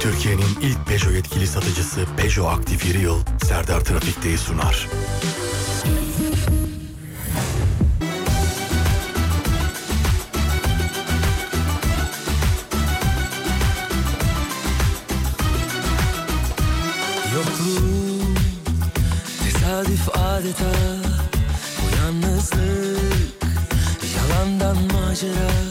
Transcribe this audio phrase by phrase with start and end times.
[0.00, 4.88] Türkiye'nin ilk Peugeot yetkili satıcısı Peugeot Aktif Yıl Serdar Trafik'teyi sunar.
[17.34, 18.34] Yokluğum
[19.44, 20.72] tesadüf adeta
[21.78, 23.32] Bu yalnızlık
[24.16, 25.69] yalandan macera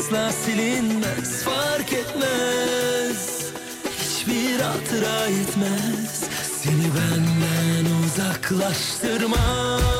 [0.00, 3.52] asla silinmez Fark etmez.
[3.98, 6.24] Hiçbir hatıra yetmez.
[6.62, 9.95] Seni benden uzaklaştırmaz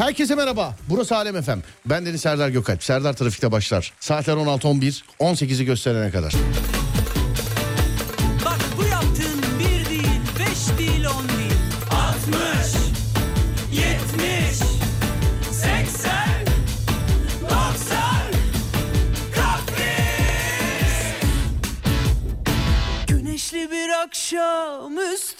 [0.00, 0.76] herkese merhaba.
[0.88, 1.62] Burası Alem Efem.
[1.86, 2.82] Ben Deniz Serdar Gökalp.
[2.82, 3.92] Serdar Trafik'te başlar.
[4.00, 6.32] Saatler 16.11 18'i gösterene kadar.
[8.44, 11.60] Bak bu yaptığın bir değil, beş değil, on değil.
[11.90, 12.74] Altmış,
[13.72, 14.58] yetmiş,
[15.52, 16.46] seksen,
[17.42, 18.26] doksan,
[19.34, 19.96] kahve.
[23.06, 25.39] Güneşli bir akşamüstü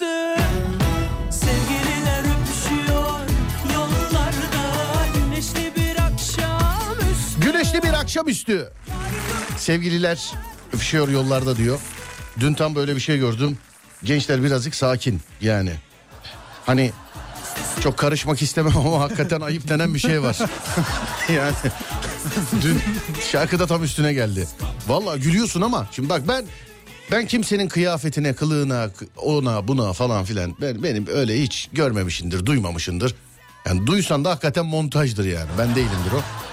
[8.11, 8.69] akşamüstü.
[9.57, 10.31] Sevgililer
[10.73, 11.79] öpüşüyor yollarda diyor.
[12.39, 13.57] Dün tam böyle bir şey gördüm.
[14.03, 15.71] Gençler birazcık sakin yani.
[16.65, 16.91] Hani
[17.83, 20.37] çok karışmak istemem ama hakikaten ayıp denen bir şey var.
[21.35, 21.55] yani
[22.61, 22.81] dün
[23.31, 24.47] şarkıda tam üstüne geldi.
[24.87, 26.45] Vallahi gülüyorsun ama şimdi bak ben
[27.11, 33.15] ben kimsenin kıyafetine, kılığına, ona, buna falan filan ben benim öyle hiç görmemişindir, duymamışındır.
[33.65, 35.49] Yani duysan da hakikaten montajdır yani.
[35.57, 36.50] Ben değilimdir o.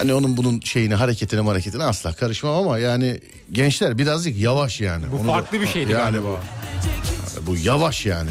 [0.00, 3.20] Hani onun bunun şeyini hareketine hareketine asla karışmam ama yani
[3.52, 5.04] gençler birazcık yavaş yani.
[5.12, 6.28] Bu Onu da- farklı bir şeydi yani galiba.
[6.28, 8.30] Bu, bu yavaş yani.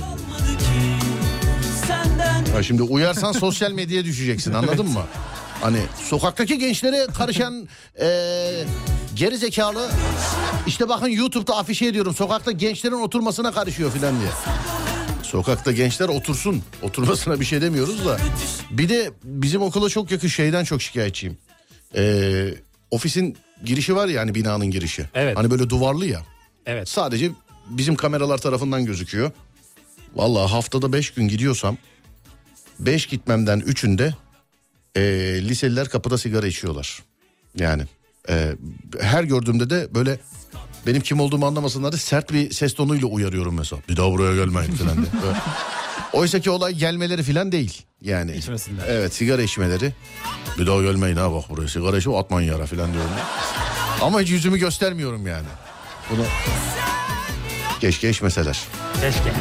[2.53, 5.01] Ha şimdi uyarsan sosyal medyaya düşeceksin anladın mı?
[5.61, 5.79] Hani
[6.09, 7.67] sokaktaki gençlere karışan
[7.99, 8.65] eee
[9.15, 9.89] geri zekalı
[10.67, 14.29] işte bakın YouTube'da afişe ediyorum sokakta gençlerin oturmasına karışıyor filan diye.
[15.23, 16.63] Sokakta gençler otursun.
[16.81, 18.17] Oturmasına bir şey demiyoruz da.
[18.71, 21.37] Bir de bizim okula çok yakın şeyden çok şikayetçiyim.
[21.95, 22.53] Ee,
[22.91, 25.09] ofisin girişi var ya hani binanın girişi.
[25.13, 25.37] Evet.
[25.37, 26.21] Hani böyle duvarlı ya.
[26.65, 26.89] Evet.
[26.89, 27.31] Sadece
[27.69, 29.31] bizim kameralar tarafından gözüküyor.
[30.15, 31.77] Vallahi haftada 5 gün gidiyorsam
[32.79, 34.13] 5 gitmemden 3'ünde
[34.95, 35.01] e,
[35.47, 37.03] liseliler kapıda sigara içiyorlar.
[37.55, 37.83] Yani
[38.29, 38.55] e,
[38.99, 40.19] her gördüğümde de böyle
[40.87, 43.81] benim kim olduğumu anlamasınlar sert bir ses tonuyla uyarıyorum mesela.
[43.89, 45.05] Bir daha buraya gelmeyin falan diye.
[46.13, 47.81] Oysa ki olay gelmeleri falan değil.
[48.01, 48.83] Yani İçmesinler.
[48.87, 49.93] Evet sigara içmeleri.
[50.59, 53.09] Bir daha gelmeyin ha bak buraya sigara içip atmayın yara falan diyorum.
[54.01, 55.47] Ama hiç yüzümü göstermiyorum yani.
[56.11, 56.23] Bunu
[57.81, 58.59] keşke içmeseler.
[59.01, 59.33] Keşke.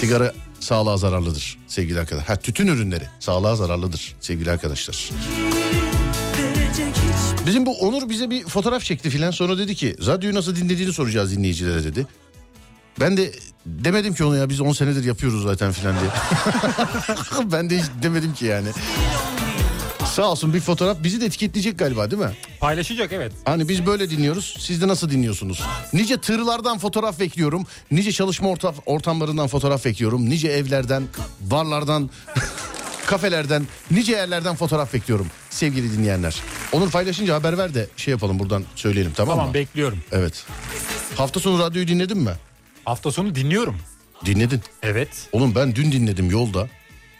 [0.00, 2.28] Sigara sağlığa zararlıdır sevgili arkadaşlar.
[2.28, 5.10] Ha tütün ürünleri sağlığa zararlıdır sevgili arkadaşlar.
[7.46, 11.36] Bizim bu Onur bize bir fotoğraf çekti filan sonra dedi ki radyoyu nasıl dinlediğini soracağız
[11.36, 12.06] dinleyicilere dedi.
[13.00, 13.32] Ben de
[13.66, 16.10] demedim ki ona ya biz 10 senedir yapıyoruz zaten filan diye.
[17.52, 18.68] ben de hiç demedim ki yani.
[20.06, 22.30] Sağ olsun bir fotoğraf bizi de etiketleyecek galiba değil mi?
[22.60, 23.32] Paylaşacak evet.
[23.44, 24.56] Hani biz böyle dinliyoruz.
[24.60, 25.62] Siz de nasıl dinliyorsunuz?
[25.92, 27.66] Nice tırlardan fotoğraf bekliyorum.
[27.90, 30.30] Nice çalışma orta, ortamlarından fotoğraf bekliyorum.
[30.30, 31.02] Nice evlerden,
[31.40, 32.10] barlardan,
[33.06, 35.26] kafelerden, nice yerlerden fotoğraf bekliyorum.
[35.50, 36.36] Sevgili dinleyenler.
[36.72, 39.54] Onur paylaşınca haber ver de şey yapalım buradan söyleyelim tamam, Tamam mı?
[39.54, 39.98] bekliyorum.
[40.12, 40.44] evet.
[41.16, 42.32] Hafta sonu radyoyu dinledin mi?
[42.84, 43.76] Hafta sonu dinliyorum.
[44.24, 44.60] Dinledin.
[44.82, 45.08] Evet.
[45.32, 46.68] Oğlum ben dün dinledim yolda.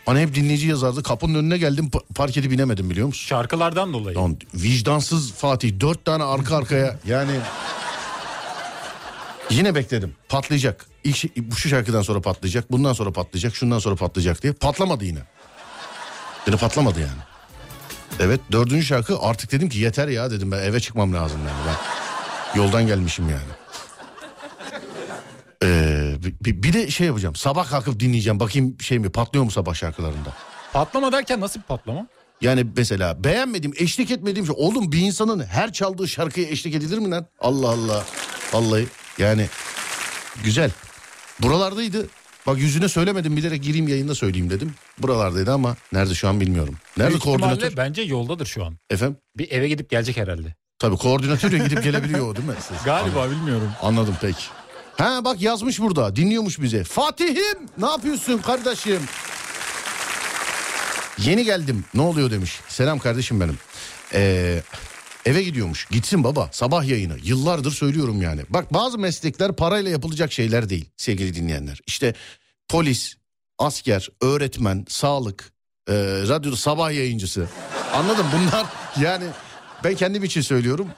[0.06, 1.02] Hani hep dinleyici yazardı.
[1.02, 3.26] Kapının önüne geldim pa- park edip inemedim biliyor musun?
[3.26, 4.16] Şarkılardan dolayı.
[4.16, 7.32] Lan vicdansız Fatih dört tane arka arkaya yani
[9.50, 10.86] yine bekledim patlayacak.
[11.04, 15.04] İlk şey- bu şu şarkıdan sonra patlayacak bundan sonra patlayacak şundan sonra patlayacak diye patlamadı
[15.04, 15.18] yine.
[16.46, 17.22] Yine patlamadı yani.
[18.20, 21.76] Evet dördüncü şarkı artık dedim ki yeter ya dedim ben eve çıkmam lazım yani ben
[22.62, 23.61] yoldan gelmişim yani.
[25.62, 26.14] Ee,
[26.44, 30.32] bir, bir de şey yapacağım sabah kalkıp dinleyeceğim bakayım şey mi patlıyor mu sabah şarkılarında.
[30.72, 32.06] Patlama derken nasıl bir patlama?
[32.40, 34.54] Yani mesela beğenmedim, eşlik etmediğim şey.
[34.58, 37.26] Oğlum bir insanın her çaldığı şarkıya eşlik edilir mi lan?
[37.40, 38.04] Allah Allah.
[38.52, 38.86] Vallahi
[39.18, 39.46] yani
[40.44, 40.70] güzel.
[41.42, 42.06] Buralardaydı.
[42.46, 44.74] Bak yüzüne söylemedim bilerek gireyim yayında söyleyeyim dedim.
[44.98, 46.74] Buralardaydı ama nerede şu an bilmiyorum.
[46.96, 47.76] Nerede Büyük koordinatör?
[47.76, 48.76] bence yoldadır şu an.
[48.90, 49.16] Efendim?
[49.38, 50.54] Bir eve gidip gelecek herhalde.
[50.78, 52.54] Tabii koordinatör ya gidip gelebiliyor o değil mi?
[52.68, 52.76] Siz?
[52.84, 53.68] Galiba bilmiyorum.
[53.82, 54.44] Anladım peki.
[54.98, 56.84] Ha bak yazmış burada dinliyormuş bize.
[56.84, 59.00] Fatih'im ne yapıyorsun kardeşim?
[61.18, 62.60] Yeni geldim ne oluyor demiş.
[62.68, 63.58] Selam kardeşim benim.
[64.14, 64.62] Ee,
[65.26, 65.86] eve gidiyormuş.
[65.90, 67.16] Gitsin baba sabah yayını.
[67.22, 68.42] Yıllardır söylüyorum yani.
[68.48, 71.80] Bak bazı meslekler parayla yapılacak şeyler değil sevgili dinleyenler.
[71.86, 72.14] İşte
[72.68, 73.14] polis,
[73.58, 75.52] asker, öğretmen, sağlık,
[75.88, 75.94] e,
[76.28, 77.48] radyoda sabah yayıncısı.
[77.94, 78.66] Anladım bunlar
[79.00, 79.24] yani
[79.84, 80.88] ben kendim için söylüyorum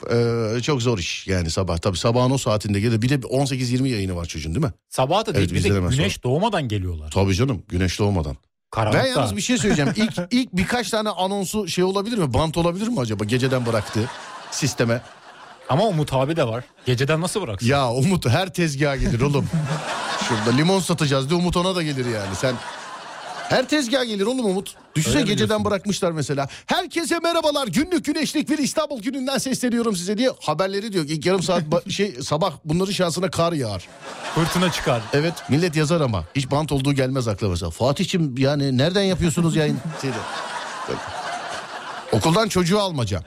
[0.56, 1.78] e, çok zor iş yani sabah.
[1.78, 4.72] Tabii sabahın o saatinde gelir bir de 18-20 yayını var çocuğun değil mi?
[4.88, 7.10] Sabah da değil Evet, bir de güneş doğmadan geliyorlar.
[7.10, 8.36] Tabii canım güneş doğmadan.
[8.70, 9.04] Karanlıkta.
[9.04, 9.92] Ben yalnız bir şey söyleyeceğim.
[9.96, 12.34] İlk, ilk birkaç tane anonsu şey olabilir mi?
[12.34, 14.10] Bant olabilir mi acaba geceden bıraktığı
[14.50, 15.02] sisteme?
[15.68, 16.64] Ama Umut abi de var.
[16.86, 17.66] Geceden nasıl bıraksın?
[17.66, 19.48] Ya Umut her tezgaha gelir oğlum.
[20.28, 22.36] Şurada limon satacağız diye Umut ona da gelir yani.
[22.36, 22.54] Sen
[23.48, 24.74] her tezgaha gelir oğlum Umut.
[25.08, 26.48] Öyle mi geceden bırakmışlar mesela.
[26.66, 27.66] Herkese merhabalar.
[27.66, 31.04] Günlük güneşlik bir İstanbul gününden sesleniyorum size diye haberleri diyor.
[31.08, 33.88] İlk yarım saat şey sabah bunların şansına kar yağar.
[34.34, 35.02] Fırtına çıkar.
[35.12, 37.70] Evet millet yazar ama hiç bant olduğu gelmez akla mesela.
[37.70, 39.78] Fatih'im yani nereden yapıyorsunuz yayın?
[40.02, 40.16] Şeyde.
[42.12, 43.22] Okuldan çocuğu almaca.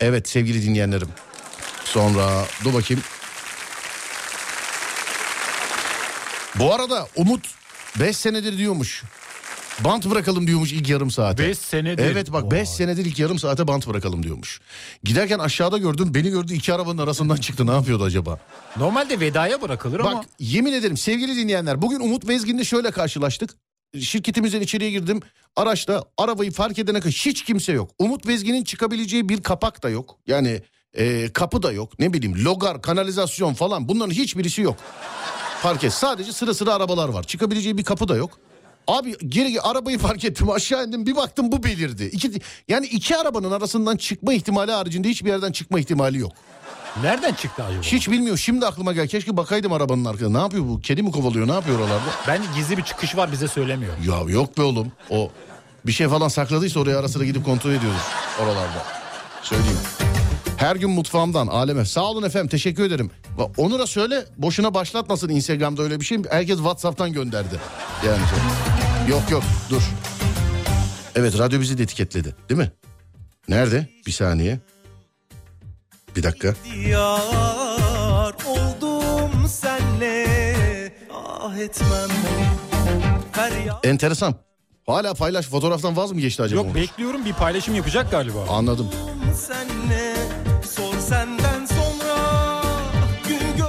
[0.00, 1.08] Evet sevgili dinleyenlerim.
[1.84, 3.02] Sonra dur bakayım.
[6.54, 7.46] Bu arada Umut
[8.00, 9.02] 5 senedir diyormuş.
[9.80, 11.48] Bant bırakalım diyormuş ilk yarım saate.
[11.48, 12.04] Beş senedir.
[12.04, 12.66] Evet bak 5 Vay.
[12.66, 14.60] senedir ilk yarım saate bant bırakalım diyormuş.
[15.04, 18.38] Giderken aşağıda gördüm beni gördü iki arabanın arasından çıktı ne yapıyordu acaba?
[18.76, 23.54] Normalde vedaya bırakılır ama Bak yemin ederim sevgili dinleyenler bugün Umut Bezgin'le şöyle karşılaştık.
[24.00, 25.20] Şirketimizden içeriye girdim.
[25.56, 27.90] Araçta arabayı fark edene kadar hiç kimse yok.
[27.98, 30.18] Umut Bezgin'in çıkabileceği bir kapak da yok.
[30.26, 30.62] Yani
[30.94, 31.98] e, kapı da yok.
[31.98, 34.76] Ne bileyim logar, kanalizasyon falan bunların hiçbirisi yok.
[35.62, 35.92] Fark et.
[35.92, 37.22] Sadece sıra sıra arabalar var.
[37.22, 38.38] Çıkabileceği bir kapı da yok.
[38.88, 42.04] Abi geri arabayı fark ettim aşağı indim bir baktım bu belirdi.
[42.04, 42.32] İki,
[42.68, 46.32] yani iki arabanın arasından çıkma ihtimali haricinde hiçbir yerden çıkma ihtimali yok.
[47.02, 47.82] nereden çıktı acaba?
[47.82, 48.36] Hiç bilmiyor.
[48.36, 49.08] Şimdi aklıma gel.
[49.08, 50.38] Keşke bakaydım arabanın arkasında.
[50.38, 50.80] Ne yapıyor bu?
[50.80, 51.48] Kedi mi kovalıyor?
[51.48, 52.10] Ne yapıyor oralarda?
[52.28, 53.92] Bence gizli bir çıkış var bize söylemiyor.
[54.06, 54.92] Ya yok be oğlum.
[55.10, 55.30] O
[55.86, 58.02] bir şey falan sakladıysa oraya ara sıra gidip kontrol ediyoruz
[58.42, 58.82] oralarda.
[59.42, 59.78] Söyleyeyim.
[60.62, 61.84] Her gün mutfağımdan aleme.
[61.84, 63.10] Sağ olun efendim teşekkür ederim.
[63.56, 66.18] Onur'a söyle boşuna başlatmasın Instagram'da öyle bir şey.
[66.30, 67.60] Herkes Whatsapp'tan gönderdi.
[68.06, 68.20] Yani.
[69.10, 69.82] Yok yok dur.
[71.14, 72.72] Evet radyo bizi de etiketledi değil mi?
[73.48, 73.86] Nerede?
[74.06, 74.60] Bir saniye.
[76.16, 76.54] Bir dakika.
[76.88, 80.26] Yar oldum senle
[81.14, 82.10] ah etmem
[83.84, 84.34] Enteresan.
[84.86, 86.60] Hala paylaş fotoğraftan vaz mı geçti acaba?
[86.60, 88.38] Yok bekliyorum bir paylaşım yapacak galiba.
[88.48, 88.88] Anladım.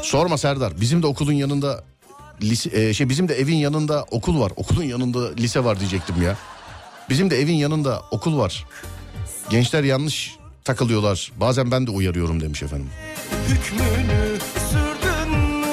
[0.01, 0.82] Sorma Serdar.
[0.82, 1.84] Bizim de okulun yanında
[2.41, 4.51] lise, e, şey bizim de evin yanında okul var.
[4.55, 6.38] Okulun yanında lise var diyecektim ya.
[7.10, 8.65] Bizim de evin yanında okul var.
[9.50, 11.32] Gençler yanlış takılıyorlar.
[11.38, 12.89] Bazen ben de uyarıyorum demiş efendim.
[13.48, 14.39] hükmünü
[14.72, 15.65] sürdün mü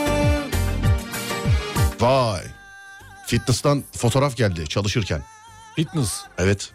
[2.00, 2.49] Vay.
[3.34, 5.22] Fitness'tan fotoğraf geldi çalışırken.
[5.76, 6.20] Fitness.
[6.38, 6.70] Evet.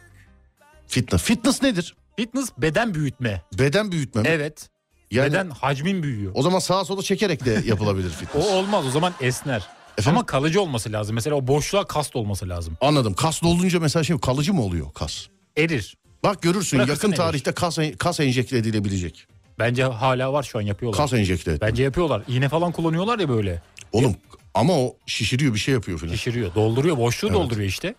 [0.87, 1.21] Fitness.
[1.23, 1.95] Fitness nedir?
[2.17, 3.41] Fitness beden büyütme.
[3.59, 4.27] Beden büyütme mi?
[4.27, 4.69] Evet.
[5.11, 6.31] Yani Beden hacmin büyüyor.
[6.35, 8.45] o zaman sağa sola çekerek de yapılabilir O fitness.
[8.47, 9.67] olmaz o zaman esner.
[9.97, 10.17] Efendim?
[10.17, 11.15] Ama kalıcı olması lazım.
[11.15, 12.77] Mesela o boşluğa kast olması lazım.
[12.81, 13.13] Anladım.
[13.13, 15.27] Kas dolunca mesela şey kalıcı mı oluyor kas?
[15.57, 15.97] Erir.
[16.23, 17.17] Bak görürsün Bırakırsın yakın erir.
[17.17, 19.27] tarihte kas, kas enjekte edilebilecek.
[19.59, 20.97] Bence hala var şu an yapıyorlar.
[21.01, 21.61] Kas enjekte.
[21.61, 22.23] Bence yapıyorlar.
[22.27, 23.61] İğne falan kullanıyorlar ya böyle.
[23.91, 24.15] Oğlum
[24.55, 26.13] ama o şişiriyor bir şey yapıyor filan.
[26.15, 26.55] Şişiriyor.
[26.55, 26.97] Dolduruyor.
[26.97, 27.37] Boşluğu Evet.
[27.39, 27.95] dolduruyor işte.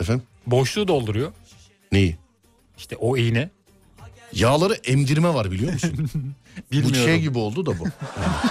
[0.00, 0.22] Efendim?
[0.46, 1.32] Boşluğu dolduruyor.
[1.92, 2.16] Neyi?
[2.78, 3.50] İşte o iğne.
[4.32, 6.10] Yağları emdirme var biliyor musun?
[6.72, 7.04] bu Bilmiyorum.
[7.04, 7.84] şey gibi oldu da bu.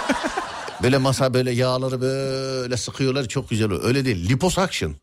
[0.82, 3.84] böyle masa böyle yağları böyle sıkıyorlar çok güzel oluyor.
[3.84, 4.28] Öyle değil.
[4.28, 4.94] Liposuction.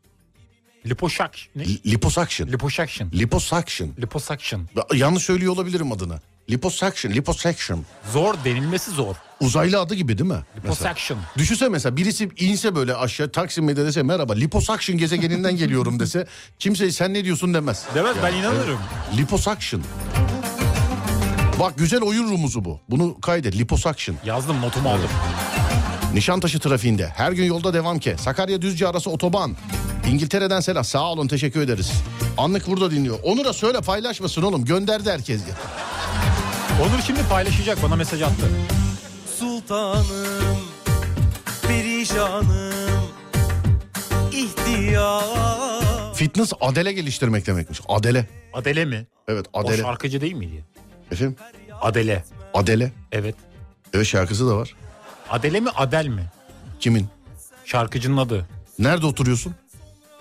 [0.86, 1.50] Liposuction.
[1.56, 1.66] Ne?
[1.68, 2.48] Liposuction.
[2.48, 3.12] Liposuction.
[3.12, 3.90] Liposuction.
[4.02, 4.68] Liposuction.
[4.94, 6.22] Yanlış söylüyor olabilirim adını.
[6.50, 7.86] Liposuction, liposuction.
[8.14, 9.16] Zor denilmesi zor.
[9.40, 10.40] Uzaylı adı gibi değil mi?
[10.64, 10.90] Mesela.
[10.90, 11.20] Liposuction.
[11.38, 16.28] Düşünsene mesela birisi inse böyle aşağı Taksim'de dese merhaba liposuction gezegeninden geliyorum dese
[16.60, 17.84] kimse sen ne diyorsun demez.
[17.96, 18.80] Demez ben inanırım.
[19.18, 19.84] Liposuction.
[21.60, 22.80] Bak güzel oyun rumuzu bu.
[22.90, 23.58] Bunu kaydet.
[23.58, 24.18] Liposuction.
[24.26, 25.10] Yazdım notumu aldım.
[26.14, 27.08] Nişantaşı trafiğinde.
[27.08, 28.16] Her gün yolda devam ki.
[28.20, 29.56] Sakarya Düzce arası otoban.
[30.12, 30.84] İngiltere'den selam.
[30.84, 31.92] Sağ olun teşekkür ederiz.
[32.38, 33.20] Anlık burada dinliyor.
[33.24, 34.66] Onur'a söyle paylaşmasın oğlum.
[34.66, 35.42] Gönderdi herkes.
[36.82, 38.50] Onur şimdi paylaşacak bana mesaj attı.
[39.40, 40.58] Sultanım
[41.68, 42.74] Perişanım
[44.32, 47.82] İhtiyar Fitness adele geliştirmek demekmiş.
[47.90, 48.28] Adele.
[48.54, 49.08] Adele mi?
[49.28, 49.82] Evet O adele.
[49.82, 50.66] şarkıcı değil miydi?
[51.12, 51.36] Efendim?
[51.82, 52.24] Adele.
[52.54, 52.92] Adele.
[53.12, 53.36] Evet.
[53.94, 54.76] Evet şarkısı da var.
[55.30, 56.24] Adele mi Adel mi?
[56.80, 57.08] Kimin?
[57.66, 58.48] Şarkıcının adı.
[58.80, 59.56] Nerede oturuyorsun?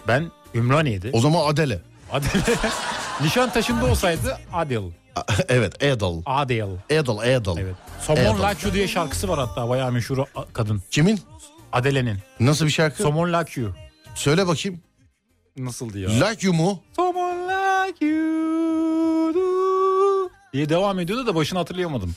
[0.08, 1.10] Ben Ümraniye'de.
[1.12, 1.80] O zaman Adele.
[2.12, 2.42] Adele.
[3.22, 4.82] Nişantaşı'nda olsaydı Adel.
[5.49, 6.23] evet Edel.
[6.26, 6.68] Adel.
[6.90, 7.54] Edel, Edel.
[7.58, 7.75] Evet.
[8.00, 8.50] Somon Adele.
[8.50, 10.18] Like You diye şarkısı var hatta bayağı meşhur
[10.52, 10.82] kadın.
[10.90, 11.20] Kimin?
[11.73, 12.18] Adele'nin.
[12.40, 13.02] Nasıl bir şarkı?
[13.02, 13.73] Somon Like You.
[14.14, 14.80] Söyle bakayım.
[15.56, 16.11] Nasıldı ya?
[16.11, 16.82] Like you mu?
[16.96, 22.14] Someone like you do diye devam ediyordu da başını hatırlayamadım.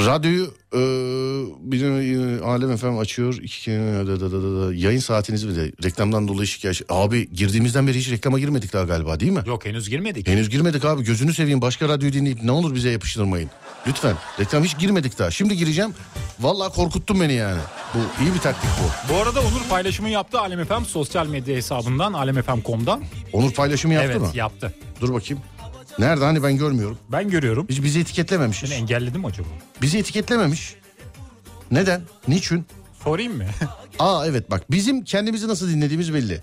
[0.00, 0.80] Radyoyu e,
[1.72, 3.38] bir e, Alem FM açıyor.
[3.42, 4.74] İki, da, da, da, da, da.
[4.74, 6.82] Yayın saatinizi bir de reklamdan dolayı şikayet.
[6.88, 9.42] Abi girdiğimizden beri hiç reklama girmedik daha galiba değil mi?
[9.46, 10.28] Yok henüz girmedik.
[10.28, 13.50] Henüz girmedik abi gözünü seveyim başka radyoyu dinleyip ne olur bize yapıştırmayın.
[13.86, 15.30] Lütfen reklam hiç girmedik daha.
[15.30, 15.94] Şimdi gireceğim.
[16.40, 17.60] Vallahi korkuttun beni yani.
[17.94, 19.12] Bu iyi bir taktik bu.
[19.14, 23.02] Bu arada Onur paylaşımı yaptı Alem FM sosyal medya hesabından alemfm.com'dan.
[23.32, 24.30] Onur paylaşımı yaptı evet mı?
[24.34, 24.74] yaptı.
[25.00, 25.42] Dur bakayım.
[25.98, 26.98] Nerede hani ben görmüyorum.
[27.12, 27.66] Ben görüyorum.
[27.68, 28.68] Hiç bizi etiketlememişiz.
[28.70, 29.48] Seni engelledim mi acaba?
[29.82, 30.74] Bizi etiketlememiş.
[31.70, 32.02] Neden?
[32.28, 32.66] Niçin?
[33.04, 33.44] Sorayım mı?
[33.98, 36.42] Aa evet bak bizim kendimizi nasıl dinlediğimiz belli.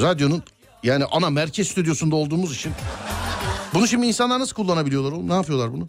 [0.00, 0.42] Radyonun
[0.82, 2.72] yani ana merkez stüdyosunda olduğumuz için.
[3.74, 5.28] Bunu şimdi insanlar nasıl kullanabiliyorlar oğlum?
[5.28, 5.88] Ne yapıyorlar bunu?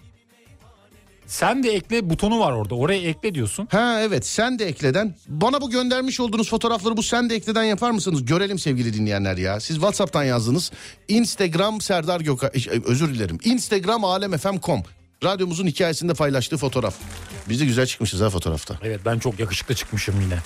[1.28, 2.76] Sen de ekle butonu var orada.
[2.76, 3.68] Oraya ekle diyorsun.
[3.72, 5.16] Ha evet sen de ekleden.
[5.28, 8.26] Bana bu göndermiş olduğunuz fotoğrafları bu sen de ekleden yapar mısınız?
[8.26, 9.60] Görelim sevgili dinleyenler ya.
[9.60, 10.72] Siz WhatsApp'tan yazdınız.
[11.08, 12.50] Instagram Serdar Gökay
[12.86, 13.40] özür dilerim.
[13.44, 14.84] Instagram alemfm.com.
[15.24, 16.96] Radyomuzun hikayesinde paylaştığı fotoğraf.
[17.50, 18.76] Biz de güzel çıkmışız ha fotoğrafta.
[18.84, 20.38] Evet ben çok yakışıklı çıkmışım yine.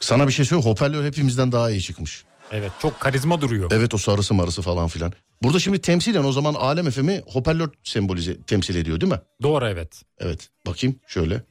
[0.00, 2.24] Sana bir şey söyleyeyim hoparlör hepimizden daha iyi çıkmış.
[2.52, 3.70] Evet çok karizma duruyor.
[3.74, 5.12] Evet o sarısı marısı falan filan.
[5.42, 9.20] Burada şimdi temsilen o zaman Alem FM'i hoparlör sembolize temsil ediyor değil mi?
[9.42, 10.02] Doğru evet.
[10.18, 11.42] Evet bakayım şöyle.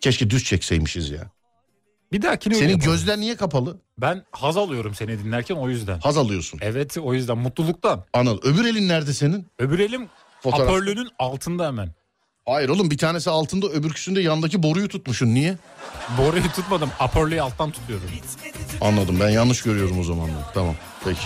[0.00, 1.30] Keşke düz çekseymişiz ya.
[2.12, 2.92] Bir dahakine öyle Senin yapalım.
[2.92, 3.80] gözler niye kapalı?
[3.98, 5.98] Ben haz alıyorum seni dinlerken o yüzden.
[5.98, 6.60] Haz alıyorsun.
[6.62, 8.04] Evet o yüzden mutluluktan.
[8.12, 8.38] Anıl.
[8.42, 9.46] Öbür elin nerede senin?
[9.58, 10.08] Öbür elim
[10.40, 10.68] Fotoğraf.
[10.68, 11.94] hoparlörün altında hemen.
[12.46, 15.26] Hayır oğlum bir tanesi altında öbürküsünde yandaki boruyu tutmuşsun.
[15.26, 15.56] Niye?
[16.18, 16.90] Boruyu tutmadım.
[16.98, 18.08] Hoparlörü alttan tutuyorum.
[18.80, 20.30] Anladım ben yanlış görüyorum o zaman.
[20.54, 20.74] Tamam
[21.04, 21.20] peki.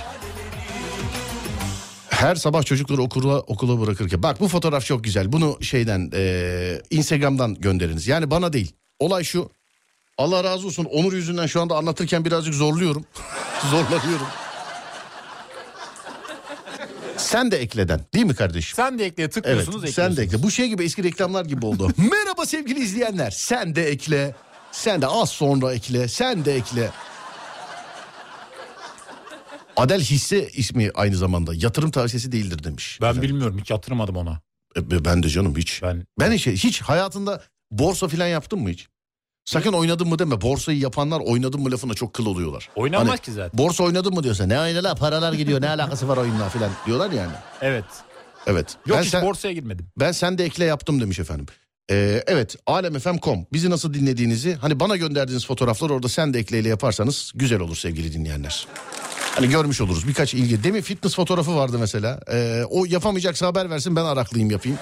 [2.20, 4.22] Her sabah çocukları okula okula bırakırken.
[4.22, 5.32] Bak bu fotoğraf çok güzel.
[5.32, 8.06] Bunu şeyden eee, Instagram'dan gönderiniz.
[8.08, 8.72] Yani bana değil.
[8.98, 9.50] Olay şu.
[10.18, 10.84] Allah razı olsun.
[10.84, 13.04] Onur yüzünden şu anda anlatırken birazcık zorluyorum.
[13.70, 14.26] Zorlanıyorum.
[17.16, 18.76] Sen de ekleden değil mi kardeşim?
[18.76, 20.16] Sen de ekle Evet tıklıyorsunuz sen ekliyorsunuz.
[20.16, 20.42] de ekle.
[20.42, 21.88] Bu şey gibi eski reklamlar gibi oldu.
[22.10, 23.30] Merhaba sevgili izleyenler.
[23.30, 24.34] Sen de ekle.
[24.72, 26.08] Sen de az sonra ekle.
[26.08, 26.90] Sen de ekle.
[29.76, 31.52] Adel hisse ismi aynı zamanda.
[31.54, 32.98] Yatırım tavsiyesi değildir demiş.
[33.02, 33.28] Ben Efendim.
[33.28, 34.40] bilmiyorum hiç yatırmadım ona.
[34.76, 35.82] E, Ben de canım hiç.
[35.82, 38.88] Ben Ben hiç, hiç hayatında borsa filan yaptın mı hiç?
[39.44, 40.40] Sakın oynadın mı deme.
[40.40, 42.68] Borsayı yapanlar oynadın mı lafına çok kıl oluyorlar.
[42.76, 43.58] oynanmaz Hani ki zaten.
[43.58, 47.10] Borsa oynadın mı diyorsa ne oyna la paralar gidiyor ne alakası var oyunla filan diyorlar
[47.10, 47.32] yani.
[47.60, 47.84] Evet.
[48.46, 48.76] Evet.
[48.86, 49.86] Yok ben hiç sen, borsaya girmedim.
[49.96, 51.46] ben sen de ekle yaptım demiş efendim.
[51.90, 57.32] Ee, evet alemfm.com bizi nasıl dinlediğinizi hani bana gönderdiğiniz fotoğraflar orada sen de ekleyle yaparsanız
[57.34, 58.66] güzel olur sevgili dinleyenler.
[59.34, 60.64] Hani görmüş oluruz birkaç ilgi.
[60.64, 62.20] Demin fitness fotoğrafı vardı mesela.
[62.32, 64.78] Ee, o yapamayacaksa haber versin ben araklıyım yapayım.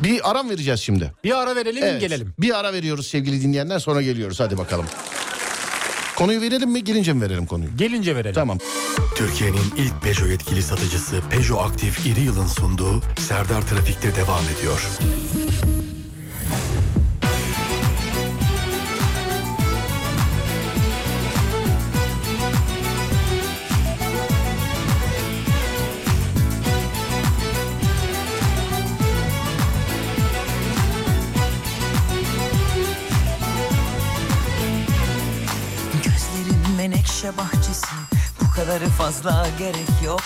[0.00, 1.12] Bir aram vereceğiz şimdi.
[1.24, 2.34] Bir ara verelim Evet, gelelim.
[2.40, 4.86] Bir ara veriyoruz sevgili dinleyenler sonra geliyoruz hadi bakalım.
[6.16, 7.76] Konuyu verelim mi gelince mi verelim konuyu?
[7.76, 8.34] Gelince verelim.
[8.34, 8.58] Tamam.
[9.16, 14.80] Türkiye'nin ilk Peugeot yetkili satıcısı Peugeot Aktif İri Yıl'ın sunduğu Serdar Trafik'te devam ediyor.
[37.24, 37.86] Menekşe bahçesi.
[38.40, 40.22] Bu kadarı fazla gerek yok.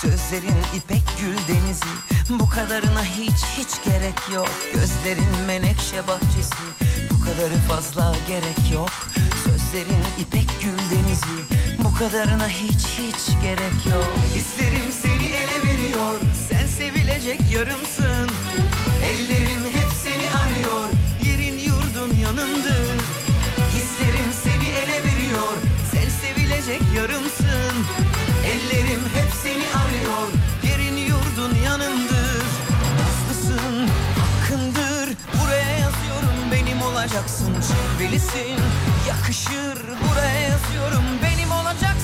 [0.00, 1.92] Sözlerin ipek gül denizi.
[2.30, 4.48] Bu kadarına hiç hiç gerek yok.
[4.74, 6.62] Gözlerin menekşe bahçesi.
[7.10, 8.90] Bu kadarı fazla gerek yok.
[9.44, 11.38] Sözlerin ipek gül denizi.
[11.84, 14.12] Bu kadarına hiç hiç gerek yok.
[14.34, 16.20] Hislerim seni ele veriyor.
[16.48, 18.28] Sen sevilecek yarımsın.
[19.04, 19.51] Ellerim
[26.62, 27.74] sevilecek yarımsın.
[28.46, 30.28] Ellerim hep seni arıyor
[30.62, 32.44] Yerin yurdun yanındır.
[32.98, 33.88] Nazlısın,
[34.20, 37.54] hakkındır Buraya yazıyorum benim olacaksın.
[37.68, 38.58] Cilvelisin,
[39.08, 42.02] yakışır Buraya yazıyorum benim olacaksın.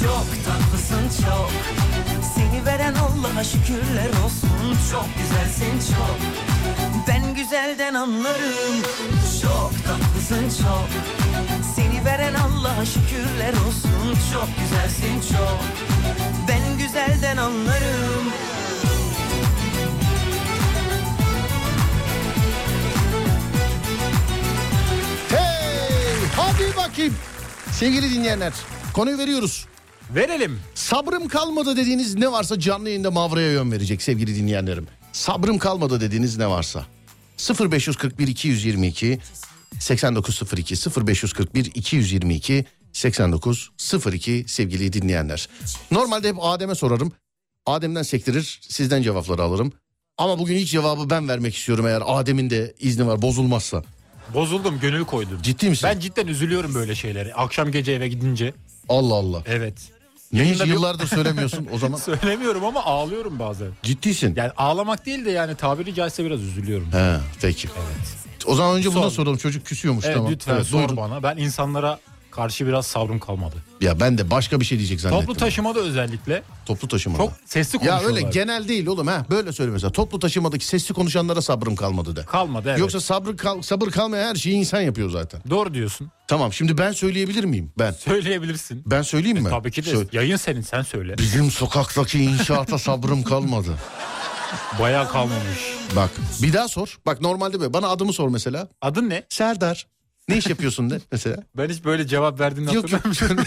[0.00, 1.50] Çok tatlısın çok
[2.58, 4.76] Seni veren Allah'a şükürler olsun.
[4.90, 6.18] Çok güzelsin çok.
[7.08, 8.82] Ben güzelden anlarım.
[9.42, 10.88] Çok tatlısın çok.
[11.76, 14.18] Seni veren Allah'a şükürler olsun.
[14.32, 15.58] Çok güzelsin çok.
[16.48, 18.24] Ben güzelden anlarım.
[25.28, 27.14] Hey hadi bakayım.
[27.72, 28.52] Sevgili dinleyenler
[28.92, 29.66] konuyu veriyoruz.
[30.14, 30.60] Verelim.
[30.74, 34.86] Sabrım kalmadı dediğiniz ne varsa canlı yayında Mavra'ya yön verecek sevgili dinleyenlerim.
[35.12, 36.86] Sabrım kalmadı dediğiniz ne varsa.
[37.60, 39.18] 0541 222
[39.80, 40.74] 8902
[41.06, 45.48] 0541 222 8902 sevgili dinleyenler.
[45.90, 47.12] Normalde hep Adem'e sorarım.
[47.66, 49.72] Adem'den sektirir sizden cevapları alırım.
[50.18, 53.82] Ama bugün ilk cevabı ben vermek istiyorum eğer Adem'in de izni var bozulmazsa.
[54.34, 55.38] Bozuldum gönül koydum.
[55.42, 55.88] Ciddi misin?
[55.92, 57.34] Ben cidden üzülüyorum böyle şeylere.
[57.34, 58.54] Akşam gece eve gidince.
[58.88, 59.42] Allah Allah.
[59.46, 59.74] Evet.
[60.32, 61.98] Niye hiç yıllardır söylemiyorsun o zaman?
[62.20, 63.68] Söylemiyorum ama ağlıyorum bazen.
[63.82, 64.34] Ciddisin.
[64.36, 66.92] Yani ağlamak değil de yani tabiri caizse biraz üzülüyorum.
[66.92, 67.68] He peki.
[68.46, 69.10] O zaman önce Sor.
[69.10, 70.32] soralım çocuk küsüyormuş Evet tamam.
[70.32, 70.96] lütfen Evet, sor buyurun.
[70.96, 71.22] bana.
[71.22, 71.98] Ben insanlara
[72.38, 73.56] karşı biraz sabrım kalmadı.
[73.80, 75.26] Ya ben de başka bir şey diyecek zannettim.
[75.26, 77.22] Toplu taşımada özellikle Toplu taşımada.
[77.22, 78.08] çok sesli ya konuşuyorlar.
[78.08, 79.26] öyle genel değil oğlum ha.
[79.30, 79.92] Böyle söyle mesela.
[79.92, 82.24] Toplu taşımadaki sesli konuşanlara sabrım kalmadı de.
[82.24, 82.78] Kalmadı evet.
[82.80, 85.40] Yoksa sabrı kal- sabır kalmayan her şeyi insan yapıyor zaten.
[85.50, 86.10] Doğru diyorsun.
[86.28, 87.72] Tamam şimdi ben söyleyebilir miyim?
[87.78, 87.92] Ben.
[87.92, 88.82] Söyleyebilirsin.
[88.86, 89.50] Ben söyleyeyim mi?
[89.50, 89.90] Tabii ki de.
[89.90, 90.08] Söyle.
[90.12, 91.18] Yayın senin sen söyle.
[91.18, 93.70] Bizim sokaktaki inşaata sabrım kalmadı.
[94.80, 95.74] Bayağı kalmamış.
[95.96, 96.10] Bak
[96.42, 96.98] bir daha sor.
[97.06, 98.68] Bak normalde böyle bana adımı sor mesela.
[98.82, 99.24] Adın ne?
[99.28, 99.86] Serdar.
[100.28, 101.36] Ne iş yapıyorsun de mesela.
[101.56, 103.44] Ben hiç böyle cevap verdiğini Yok, hatırlamıyorum.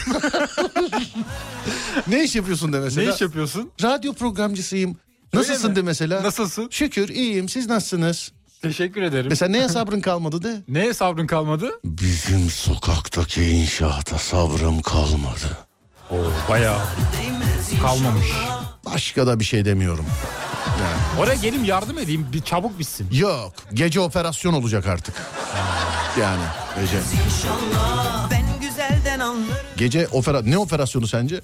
[2.07, 3.09] ne iş yapıyorsun de mesela.
[3.09, 3.71] ne iş yapıyorsun?
[3.83, 4.97] Radyo programcısıyım.
[5.33, 5.75] Nasılsın mi?
[5.75, 6.23] de mesela.
[6.23, 6.67] Nasılsın?
[6.71, 8.31] Şükür iyiyim siz nasılsınız?
[8.61, 9.27] Teşekkür ederim.
[9.29, 10.61] Mesela neye sabrın kalmadı de?
[10.67, 11.71] Neye sabrın kalmadı?
[11.85, 15.57] Bizim sokaktaki inşaata sabrım kalmadı.
[16.11, 16.15] Oo,
[16.49, 16.79] bayağı
[17.81, 18.27] kalmamış.
[18.85, 20.05] Başka da bir şey demiyorum.
[21.19, 23.07] Oraya geleyim yardım edeyim bir çabuk bitsin.
[23.11, 25.15] Yok gece operasyon olacak artık.
[26.19, 26.43] Yani
[26.81, 26.97] gece.
[29.77, 31.41] Gece opera ne operasyonu sence?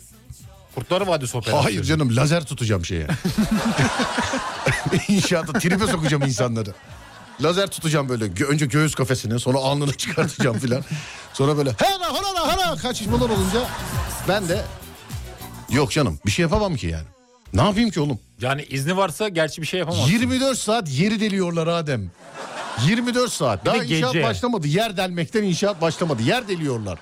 [0.76, 1.66] Kurtlar Vadisi operasyonu.
[1.66, 3.08] Hayır canım lazer tutacağım şeye.
[5.08, 6.74] İnşaata tripe sokacağım insanları.
[7.42, 8.26] Lazer tutacağım böyle.
[8.26, 10.84] Gö- önce göğüs kafesini sonra alnını çıkartacağım filan.
[11.34, 13.60] Sonra böyle hana hana hana kaçışmalar olunca
[14.28, 14.62] ben de
[15.70, 17.06] yok canım bir şey yapamam ki yani.
[17.54, 18.20] Ne yapayım ki oğlum?
[18.42, 20.12] Yani izni varsa gerçi bir şey yapamaz.
[20.12, 22.12] 24 saat yeri deliyorlar Adem.
[22.88, 23.66] 24 saat.
[23.66, 24.26] Daha inşaat gece.
[24.26, 24.68] başlamadı.
[24.68, 26.22] Yer delmekten inşaat başlamadı.
[26.24, 27.00] Yer deliyorlar.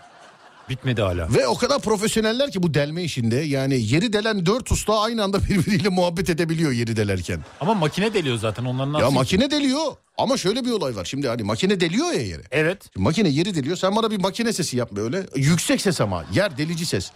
[0.69, 1.33] Bitmedi hala.
[1.33, 3.35] Ve o kadar profesyoneller ki bu delme işinde.
[3.35, 7.39] Yani yeri delen 4 usta aynı anda birbiriyle muhabbet edebiliyor yeri delerken.
[7.61, 9.81] Ama makine deliyor zaten onların Ya makine deliyor.
[10.17, 11.05] Ama şöyle bir olay var.
[11.05, 12.41] Şimdi hani makine deliyor ya yeri.
[12.51, 12.77] Evet.
[12.93, 13.77] Şimdi makine yeri deliyor.
[13.77, 15.25] Sen bana bir makine sesi yap böyle.
[15.35, 16.23] Yüksek ses ama.
[16.33, 17.11] Yer delici ses.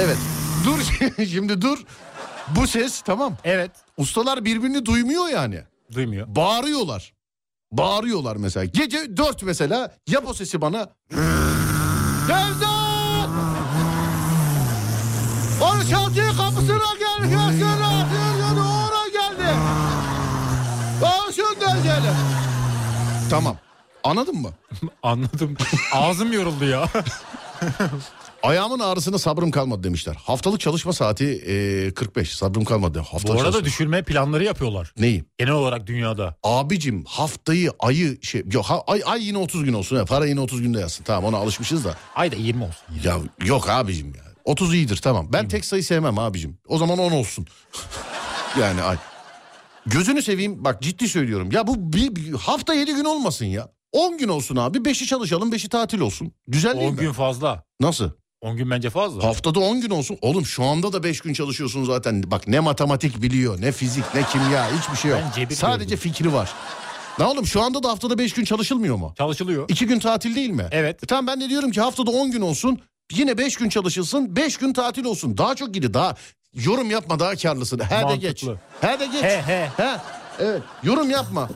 [0.00, 0.18] Evet.
[0.64, 0.78] Dur
[1.26, 1.78] şimdi dur.
[2.48, 3.36] Bu ses tamam.
[3.44, 3.70] Evet.
[3.96, 5.62] Ustalar birbirini duymuyor yani.
[5.92, 6.26] Duymuyor.
[6.36, 7.12] Bağırıyorlar.
[7.72, 8.64] Bağırıyorlar mesela.
[8.64, 10.88] Gece dört mesela yap o sesi bana.
[15.62, 17.28] Onu şantiye kapısına gel.
[17.28, 17.58] Gelsene.
[17.60, 18.60] Gelsene.
[18.60, 19.56] Ona geldi.
[21.04, 22.02] Al şundan gel.
[23.30, 23.56] Tamam.
[24.04, 24.50] Anladın mı?
[25.02, 25.56] Anladım.
[25.92, 26.88] Ağzım yoruldu ya.
[28.42, 30.14] Ayağımın ağrısına sabrım kalmadı demişler.
[30.14, 32.30] Haftalık çalışma saati e, 45.
[32.36, 32.98] Sabrım kalmadı.
[32.98, 33.64] Haftalık Bu arada çalışma.
[33.64, 34.92] düşürme planları yapıyorlar.
[34.98, 35.24] Neyi?
[35.38, 36.34] Genel olarak dünyada.
[36.42, 39.96] Abicim haftayı ayı şey yok ha, ay, ay yine 30 gün olsun.
[39.96, 41.04] Ya, para yine 30 günde yazsın.
[41.04, 41.96] Tamam ona alışmışız da.
[42.14, 42.82] Ayda 20 olsun.
[43.04, 44.22] Ya yok abicim ya.
[44.44, 45.28] 30 iyidir tamam.
[45.32, 46.58] Ben tek sayı sevmem abicim.
[46.68, 47.46] O zaman 10 olsun.
[48.60, 48.96] yani ay.
[49.86, 51.48] Gözünü seveyim bak ciddi söylüyorum.
[51.52, 53.68] Ya bu bir, bir hafta 7 gün olmasın ya.
[53.92, 54.78] 10 gün olsun abi.
[54.78, 56.32] 5'i çalışalım 5'i tatil olsun.
[56.48, 57.00] Güzel değil 10 mi?
[57.00, 57.62] gün fazla.
[57.80, 58.10] Nasıl?
[58.40, 59.24] 10 gün bence fazla.
[59.24, 60.18] Haftada 10 gün olsun.
[60.22, 62.30] Oğlum şu anda da 5 gün çalışıyorsun zaten.
[62.30, 65.20] Bak ne matematik biliyor, ne fizik, ne kimya hiçbir şey yok.
[65.54, 65.98] Sadece gördüm.
[65.98, 66.50] fikri var.
[67.18, 69.14] Ne oğlum şu anda da haftada 5 gün çalışılmıyor mu?
[69.18, 69.64] Çalışılıyor.
[69.68, 70.66] 2 gün tatil değil mi?
[70.70, 71.04] Evet.
[71.04, 72.80] E tamam ben de diyorum ki haftada 10 gün olsun.
[73.12, 75.38] Yine 5 gün çalışılsın, 5 gün tatil olsun.
[75.38, 76.14] Daha çok gidi, daha
[76.54, 77.78] yorum yapma, daha karlısın.
[77.78, 78.28] He de Mantıklı.
[78.28, 78.44] geç.
[78.80, 79.22] He de geç.
[79.22, 79.70] He he.
[79.76, 79.96] He.
[80.40, 80.62] Evet.
[80.82, 81.48] Yorum yapma.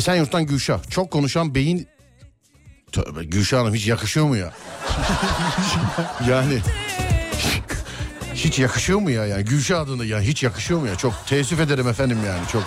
[0.00, 0.90] Esenyurt'tan Gülşah.
[0.90, 1.88] Çok konuşan beyin...
[2.92, 4.52] Tövbe Gülşah Hanım hiç yakışıyor mu ya?
[6.28, 6.58] yani...
[8.34, 9.26] hiç yakışıyor mu ya?
[9.26, 10.96] Yani Gülşah adına ya hiç yakışıyor mu ya?
[10.96, 12.62] Çok teessüf ederim efendim yani çok.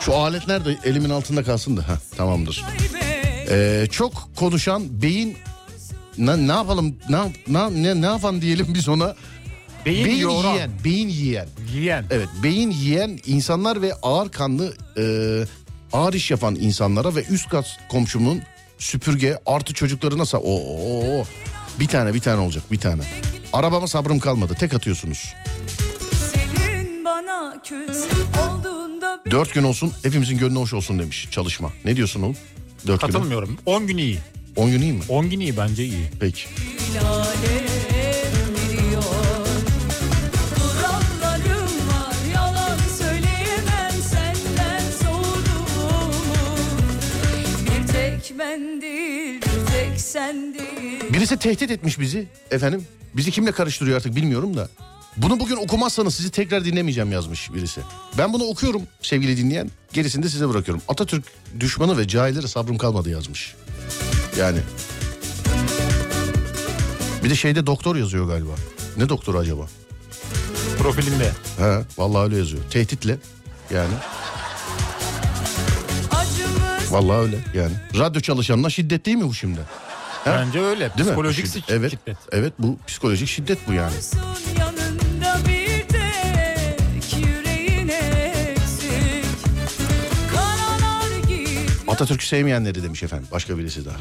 [0.00, 0.76] Şu alet nerede?
[0.84, 1.82] Elimin altında kalsın da.
[1.82, 2.64] Heh, tamamdır.
[3.50, 5.36] Ee, çok konuşan beyin...
[6.18, 6.96] Ne, ne yapalım?
[7.08, 9.16] Ne, ne, ne, ne yapan diyelim biz ona?
[9.86, 10.52] Beyin, beyin yoran.
[10.54, 10.70] yiyen.
[10.84, 11.48] Beyin yiyen.
[11.72, 12.04] Yiyen.
[12.10, 15.02] Evet beyin yiyen insanlar ve ağır kanlı e,
[15.92, 18.42] ağır iş yapan insanlara ve üst kat komşumun
[18.78, 21.24] süpürge artı çocuklarına sa Oo,
[21.80, 23.02] bir tane bir tane olacak bir tane.
[23.52, 25.34] Arabama sabrım kalmadı tek atıyorsunuz.
[26.32, 28.04] Senin bana küs
[28.40, 31.70] olduğunda bir Dört gün olsun hepimizin gönlü hoş olsun demiş çalışma.
[31.84, 32.36] Ne diyorsun oğlum?
[32.86, 33.06] Dört gün.
[33.06, 33.58] Katılmıyorum.
[33.66, 34.18] 10 gün iyi.
[34.56, 35.00] On gün iyi mi?
[35.08, 36.10] 10 gün iyi bence iyi.
[36.20, 36.46] Peki.
[37.04, 37.99] alem
[51.20, 52.86] Birisi tehdit etmiş bizi efendim.
[53.16, 54.68] Bizi kimle karıştırıyor artık bilmiyorum da.
[55.16, 57.80] Bunu bugün okumazsanız sizi tekrar dinlemeyeceğim yazmış birisi.
[58.18, 59.70] Ben bunu okuyorum sevgili dinleyen.
[59.92, 60.82] Gerisini de size bırakıyorum.
[60.88, 61.24] Atatürk
[61.60, 63.54] düşmanı ve cahillere sabrım kalmadı yazmış.
[64.38, 64.58] Yani.
[67.24, 68.52] Bir de şeyde doktor yazıyor galiba.
[68.96, 69.68] Ne doktoru acaba?
[70.78, 71.32] Profilinde.
[71.58, 72.62] He, vallahi öyle yazıyor.
[72.70, 73.16] Tehditle
[73.70, 73.94] yani.
[76.90, 77.74] Vallahi öyle yani.
[77.98, 79.60] Radyo çalışanına şiddet değil mi bu şimdi?
[80.24, 80.30] He?
[80.30, 80.80] Bence öyle.
[80.98, 81.50] Değil Psikolojik mi?
[81.50, 81.70] şiddet.
[81.70, 81.90] Evet.
[81.90, 82.16] şiddet.
[82.32, 83.92] Evet bu psikolojik şiddet bu yani.
[91.88, 93.28] Atatürk'ü sevmeyenleri demiş efendim.
[93.32, 93.96] Başka birisi daha.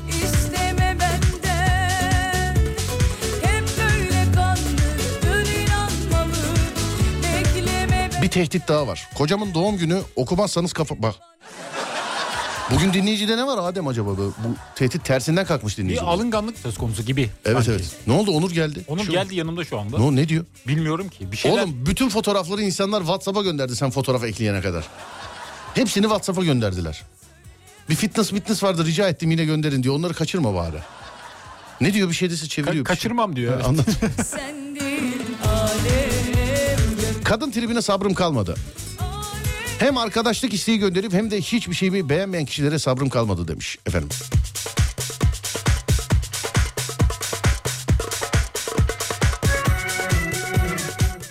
[8.22, 9.08] Bir tehdit daha var.
[9.16, 11.02] Kocamın doğum günü okumazsanız kafa...
[11.02, 11.16] Bak.
[12.72, 14.10] Bugün dinleyicide ne var Adem acaba?
[14.10, 16.02] Bu, bu tehdit tersinden kalkmış dinleyici.
[16.02, 17.30] Bir alınganlık söz konusu gibi.
[17.46, 17.72] Evet sanki.
[17.72, 17.96] evet.
[18.08, 18.84] Ne oldu Onur geldi.
[18.88, 19.98] Onun Şu- geldi yanımda şu anda.
[20.00, 20.46] Ne, ne diyor?
[20.68, 21.32] Bilmiyorum ki.
[21.32, 21.64] Bir şeyler...
[21.64, 24.86] Oğlum bütün fotoğrafları insanlar WhatsApp'a gönderdi sen fotoğraf ekleyene kadar.
[25.76, 27.02] Hepsini WhatsApp'a gönderdiler.
[27.90, 29.96] Bir fitness fitness vardı rica ettim yine gönderin diyor.
[29.96, 30.78] Onları kaçırma bari.
[31.82, 32.86] Ne diyor bir şey dese Ka- çeviriyor.
[32.86, 32.96] bir şey.
[32.96, 33.54] kaçırmam diyor.
[33.56, 33.66] evet.
[33.66, 33.86] Anlat.
[34.26, 35.14] sen değil
[35.48, 36.80] alem
[37.24, 38.56] Kadın tribine sabrım kalmadı.
[39.80, 44.10] Hem arkadaşlık isteği gönderip hem de hiçbir şeyi beğenmeyen kişilere sabrım kalmadı demiş efendim.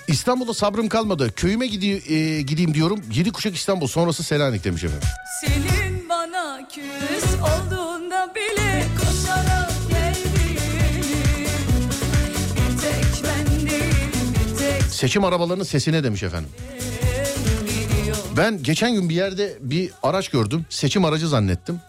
[0.08, 1.32] İstanbul'da sabrım kalmadı.
[1.37, 3.00] Köyüme gidi- e, gideyim diyorum.
[3.14, 5.08] Yedi kuşak İstanbul sonrası Selanik demiş efendim.
[5.40, 10.58] Senin bana küs olduğunda bile koşarak geldiğini
[14.90, 16.50] Seçim arabalarının sesine demiş efendim.
[18.38, 20.66] Ben geçen gün bir yerde bir araç gördüm.
[20.70, 21.81] Seçim aracı zannettim.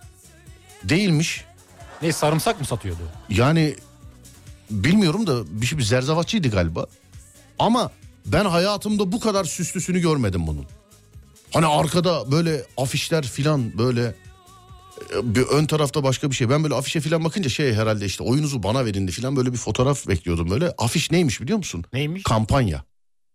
[0.84, 1.46] Değilmiş.
[2.02, 3.02] Ne sarımsak mı satıyordu?
[3.30, 3.76] Yani
[4.70, 6.86] bilmiyorum da bir şey bir zerzavatçıydı galiba.
[7.60, 7.92] Ama
[8.26, 10.66] ben hayatımda bu kadar süslüsünü görmedim bunun.
[11.54, 14.16] Hani arkada böyle afişler filan böyle
[15.16, 16.50] e, bir ön tarafta başka bir şey.
[16.50, 20.08] Ben böyle afişe filan bakınca şey herhalde işte oyunuzu bana verindi filan böyle bir fotoğraf
[20.08, 20.74] bekliyordum böyle.
[20.78, 21.86] Afiş neymiş biliyor musun?
[21.94, 22.24] Neymiş?
[22.24, 22.89] Kampanya.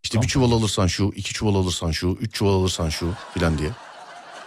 [0.04, 0.48] İşte bir Kampanya.
[0.48, 3.70] çuval alırsan şu, iki çuval alırsan şu, üç çuval alırsan şu filan diye.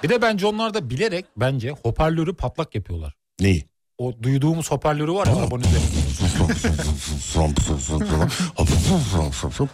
[0.04, 3.14] Bir de bence onlar da bilerek bence hoparlörü patlak yapıyorlar.
[3.40, 3.66] Neyi?
[3.98, 5.88] O duyduğumuz hoparlörü var ya arabanın üzerinde.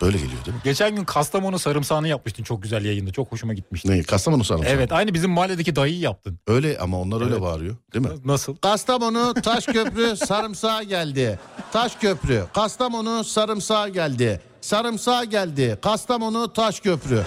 [0.02, 0.62] Böyle geliyor değil mi?
[0.64, 3.12] Geçen gün Kastamonu sarımsağını yapmıştın çok güzel yayında.
[3.12, 3.92] Çok hoşuma gitmişti.
[3.92, 4.04] Ne?
[4.04, 4.72] Kastamonu sarımsağı.
[4.74, 6.40] Evet aynı bizim mahalledeki dayıyı yaptın.
[6.48, 7.42] Öyle ama onlar öyle Evet.
[7.42, 8.12] bağırıyor değil mi?
[8.26, 8.56] Nasıl?
[8.56, 11.40] Kastamonu Taşköprü sarımsağı geldi.
[11.74, 14.42] Taşköprü Kastamonu sarımsağı geldi.
[14.64, 15.78] Sarımsağı geldi.
[15.82, 17.24] Kastamonu Taşköprü.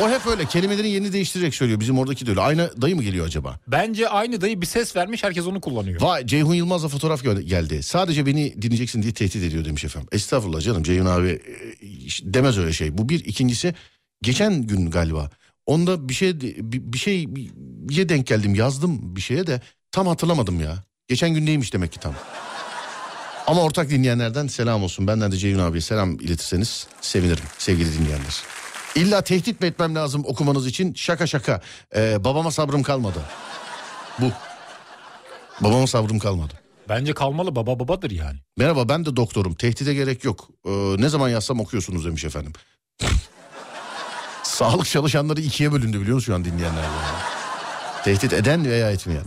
[0.00, 1.80] O hep öyle kelimelerin yerini değiştirerek söylüyor.
[1.80, 2.40] Bizim oradaki de öyle.
[2.40, 3.60] Aynı dayı mı geliyor acaba?
[3.68, 6.00] Bence aynı dayı bir ses vermiş herkes onu kullanıyor.
[6.00, 7.82] Vay Ceyhun Yılmaz'la fotoğraf gö- geldi.
[7.82, 10.08] Sadece beni dinleyeceksin diye tehdit ediyor demiş efendim.
[10.12, 11.42] Estağfurullah canım Ceyhun abi e,
[12.22, 12.98] demez öyle şey.
[12.98, 13.24] Bu bir.
[13.24, 13.74] ikincisi
[14.22, 15.30] geçen gün galiba.
[15.66, 19.60] Onda bir şey bir, bir şey bir şeye denk geldim yazdım bir şeye de
[19.92, 20.84] tam hatırlamadım ya.
[21.08, 22.14] Geçen gün neymiş demek ki tam.
[23.46, 25.06] Ama ortak dinleyenlerden selam olsun.
[25.06, 28.42] Benden de Ceyhun abiye selam iletirseniz sevinirim sevgili dinleyenler.
[28.94, 30.94] İlla tehdit mi etmem lazım okumanız için?
[30.94, 31.60] Şaka şaka.
[31.96, 33.22] Ee, babama sabrım kalmadı.
[34.18, 34.30] Bu.
[35.60, 36.52] Babama sabrım kalmadı.
[36.88, 38.38] Bence kalmalı baba babadır yani.
[38.56, 39.54] Merhaba ben de doktorum.
[39.54, 40.48] Tehdide gerek yok.
[40.66, 42.52] Ee, ne zaman yazsam okuyorsunuz demiş efendim.
[44.42, 46.82] Sağlık çalışanları ikiye bölündü biliyor musun şu an dinleyenler?
[46.82, 47.22] yani?
[48.04, 49.24] Tehdit eden veya etmeyen.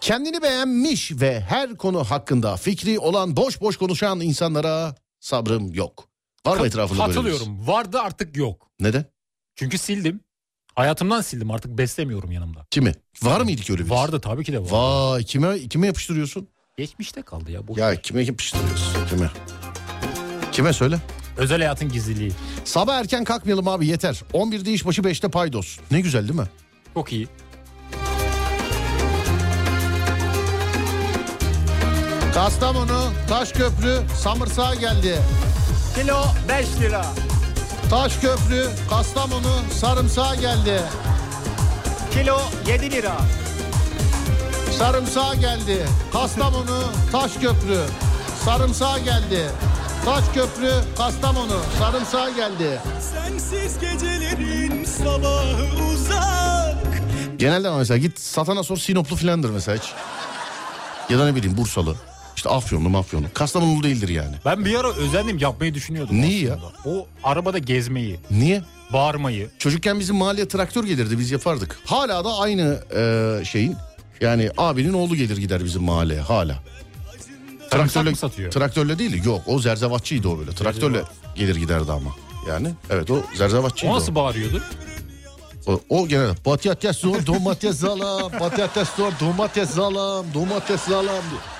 [0.00, 6.08] Kendini beğenmiş ve her konu hakkında fikri olan boş boş konuşan insanlara sabrım yok.
[6.46, 7.28] Var mı etrafında böyle birisi?
[7.28, 7.66] Hatırlıyorum.
[7.66, 8.70] Vardı artık yok.
[8.80, 9.04] Neden?
[9.56, 10.20] Çünkü sildim.
[10.74, 12.66] Hayatımdan sildim artık beslemiyorum yanımda.
[12.70, 12.94] Kimi?
[13.22, 13.94] Var mıydı ki öyle birisi?
[13.94, 14.68] Vardı tabii ki de var.
[14.70, 16.48] Vay kime kime yapıştırıyorsun?
[16.76, 17.68] Geçmişte kaldı ya.
[17.68, 18.02] Boş Ya ver.
[18.02, 19.06] kime yapıştırıyorsun?
[19.08, 19.30] Kime?
[20.52, 20.98] Kime söyle?
[21.36, 22.32] Özel hayatın gizliliği.
[22.64, 24.22] Sabah erken kalkmayalım abi yeter.
[24.32, 25.78] 11'de işbaşı 5'te paydos.
[25.90, 26.46] Ne güzel değil mi?
[26.94, 27.28] Çok iyi.
[32.38, 35.18] Kastamonu, Taşköprü, Samırsağa geldi.
[35.94, 37.06] Kilo 5 lira.
[37.90, 40.82] Taşköprü, Kastamonu, Sarımsağa geldi.
[42.10, 43.16] Kilo 7 lira.
[44.78, 45.86] Sarımsağa geldi.
[46.12, 47.80] Kastamonu, Taşköprü,
[48.44, 49.50] Sarımsağa geldi.
[50.04, 52.80] Taşköprü, Kastamonu, Sarımsağa geldi.
[53.00, 57.02] Sensiz gecelerin sabahı uzak
[57.36, 59.92] Genelde mesela git satana sor Sinoplu filandır mesela hiç.
[61.10, 61.96] Ya da ne bileyim Bursalı.
[62.38, 63.26] İşte Afyonlu mafyonlu.
[63.34, 64.36] Kastamonulu değildir yani.
[64.44, 66.20] Ben bir ara özendim yapmayı düşünüyordum.
[66.20, 66.72] Neyi aslında.
[66.84, 68.62] O arabada gezmeyi, Niye?
[68.92, 69.50] bağırmayı.
[69.58, 71.78] Çocukken bizim mahalleye traktör gelirdi biz yapardık.
[71.84, 73.76] Hala da aynı e, şeyin
[74.20, 76.62] yani abinin oğlu gelir gider bizim mahalleye hala.
[78.04, 78.50] Mı satıyor?
[78.52, 80.52] Traktörle değil yok o zerzevatçıydı o böyle.
[80.52, 81.02] Traktörle
[81.34, 82.10] gelir giderdi ama.
[82.48, 84.62] Yani evet o zerzevatçıydı O nasıl bağırıyordu?
[85.66, 91.57] O, o genelde patates zor domates zalam patates zor domates zalam domates zalam diyor.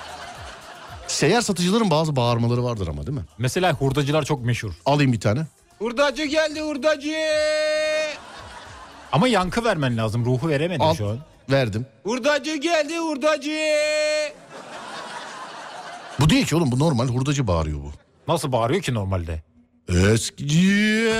[1.09, 3.23] Seyyar satıcıların bazı bağırmaları vardır ama değil mi?
[3.37, 4.71] Mesela hurdacılar çok meşhur.
[4.85, 5.41] Alayım bir tane.
[5.79, 7.15] Hurdacı geldi hurdacı.
[9.11, 10.25] Ama yankı vermen lazım.
[10.25, 10.95] Ruhu veremedim Al.
[10.95, 11.17] şu an.
[11.51, 11.85] Verdim.
[12.03, 13.57] Hurdacı geldi hurdacı.
[16.19, 17.91] Bu değil ki oğlum bu normal hurdacı bağırıyor bu.
[18.27, 19.43] Nasıl bağırıyor ki normalde?
[20.13, 21.13] Eski.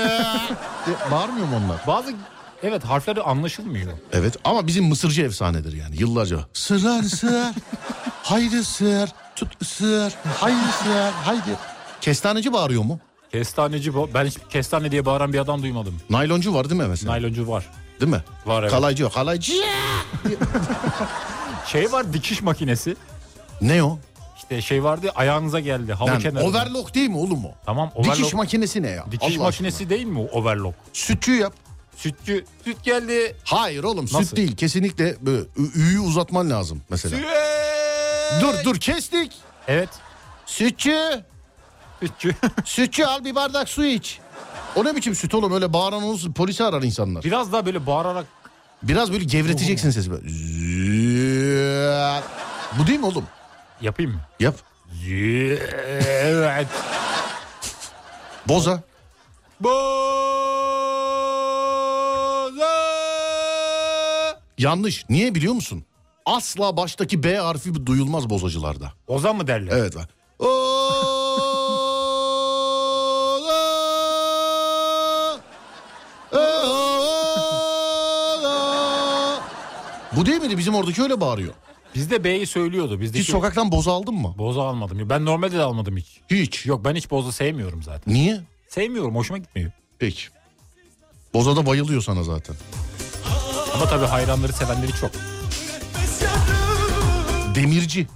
[1.10, 1.86] Bağırmıyor mu onlar?
[1.86, 2.14] Bazı
[2.62, 3.92] evet harfleri anlaşılmıyor.
[4.12, 6.38] Evet ama bizim Mısırcı efsanedir yani yıllarca.
[6.52, 7.54] Sırar sığar,
[8.22, 9.12] haydi sığar,
[9.48, 11.56] tut sığar, haydi sığar, haydi.
[12.00, 12.98] Kestaneci bağırıyor mu?
[13.32, 13.92] Kestaneci.
[14.14, 16.00] Ben hiç kestane diye bağıran bir adam duymadım.
[16.10, 17.12] Nayloncu var değil mi mesela?
[17.12, 17.66] Nayloncu var.
[18.00, 18.22] Değil mi?
[18.46, 18.72] Var evet.
[18.72, 19.14] Kalaycı yok.
[19.14, 19.52] Kalaycı.
[21.66, 22.96] Şey var dikiş makinesi.
[23.60, 23.98] ne o?
[24.36, 25.92] İşte şey vardı ya, ayağınıza geldi.
[25.92, 26.48] Hava Yani kenarında.
[26.48, 27.52] overlock değil mi oğlum o?
[27.66, 28.18] Tamam overlock.
[28.18, 29.04] Dikiş makinesi ne ya?
[29.12, 29.90] Dikiş Allah makinesi aşkına.
[29.90, 30.74] değil mi o overlock?
[30.92, 31.52] Sütçü yap.
[31.96, 32.44] Sütçü.
[32.64, 33.36] Süt geldi.
[33.44, 34.24] Hayır oğlum Nasıl?
[34.24, 34.56] süt değil.
[34.56, 37.16] Kesinlikle böyle ü- üyü uzatman lazım mesela.
[38.40, 39.32] Dur dur kestik.
[39.68, 39.88] Evet.
[40.46, 41.24] Sütçü.
[42.00, 42.34] Sütçü.
[42.64, 44.18] Sütçü al bir bardak su iç.
[44.76, 47.24] O ne biçim süt oğlum öyle bağıran olsun polisi arar insanlar.
[47.24, 48.26] Biraz daha böyle bağırarak.
[48.82, 50.26] Biraz böyle gevreteceksin sesi böyle.
[52.78, 53.26] Bu değil mi oğlum?
[53.80, 54.20] Yapayım mı?
[54.40, 54.54] Yap.
[54.92, 55.62] Züğüt.
[58.48, 58.82] Boza.
[59.60, 59.80] Boza.
[64.58, 65.04] Yanlış.
[65.10, 65.84] Niye biliyor musun?
[66.30, 68.92] Asla baştaki B harfi duyulmaz bozacılarda.
[69.06, 69.72] Ozan mı derler?
[69.72, 69.94] Evet.
[80.16, 80.58] Bu değil miydi?
[80.58, 81.54] Bizim oradaki öyle bağırıyor.
[81.94, 83.00] Bizde B'yi söylüyordu.
[83.00, 83.22] Bizdeki...
[83.22, 84.34] Hiç sokaktan boza aldın mı?
[84.38, 85.10] Boza almadım.
[85.10, 86.20] Ben normalde de almadım hiç.
[86.30, 86.66] Hiç.
[86.66, 88.14] Yok ben hiç boza sevmiyorum zaten.
[88.14, 88.40] Niye?
[88.68, 89.70] Sevmiyorum hoşuma gitmiyor.
[89.98, 90.22] Peki.
[91.34, 92.56] Boza da bayılıyor sana zaten.
[93.74, 95.10] Ama tabii hayranları sevenleri çok.
[97.54, 98.06] Demirci.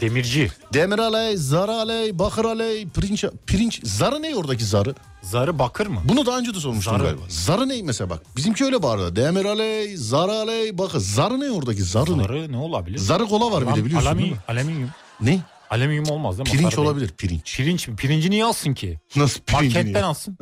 [0.00, 0.50] Demirci.
[0.74, 3.80] Demir aley, zar aley, bakır aley, pirinç, pirinç.
[3.84, 4.94] Zarı ne oradaki zarı?
[5.22, 6.00] Zarı bakır mı?
[6.04, 7.02] Bunu daha önce de sormuştum Zarı.
[7.04, 7.22] galiba.
[7.28, 8.22] Zarı ne mesela bak.
[8.36, 9.16] Bizimki öyle bağırdı.
[9.16, 10.98] Demir aley, zar aley, bakır.
[10.98, 12.22] Zarı ne oradaki zarı, ne?
[12.22, 12.98] Zarı ne olabilir?
[12.98, 14.42] Zarı kola var bir de Alam- biliyorsun değil alüminyum, mi?
[14.48, 14.90] alüminyum.
[15.20, 15.40] Ne?
[15.70, 16.52] Alüminyum olmaz değil mi?
[16.58, 16.88] Pirinç değil.
[16.88, 17.56] olabilir pirinç.
[17.56, 17.96] Pirinç mi?
[17.96, 19.00] Pirinci niye alsın ki?
[19.16, 19.74] Nasıl pirinç?
[19.74, 20.38] Marketten alsın.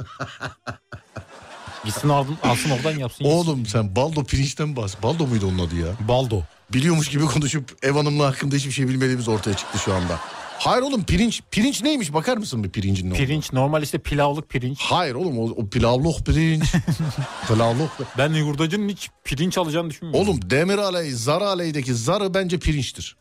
[1.85, 3.25] Gitsin alsın, alsın oradan yapsın.
[3.25, 4.95] Oğlum sen baldo pirinçten bahs.
[5.03, 5.87] Baldo muydu onun adı ya?
[6.09, 6.43] Baldo.
[6.73, 10.21] Biliyormuş gibi konuşup ev hanımlığı hakkında hiçbir şey bilmediğimiz ortaya çıktı şu anda.
[10.59, 11.43] Hayır oğlum pirinç.
[11.51, 13.27] Pirinç neymiş bakar mısın bir pirincin ne olduğunu?
[13.27, 14.81] Pirinç normal işte pilavlık pirinç.
[14.81, 16.65] Hayır oğlum o, o pilavlık pirinç.
[17.49, 17.91] pilavlık.
[18.19, 20.29] Ben yurdacının hiç pirinç alacağını düşünmüyorum.
[20.29, 23.17] Oğlum demir aley, zar aleydeki zarı bence pirinçtir.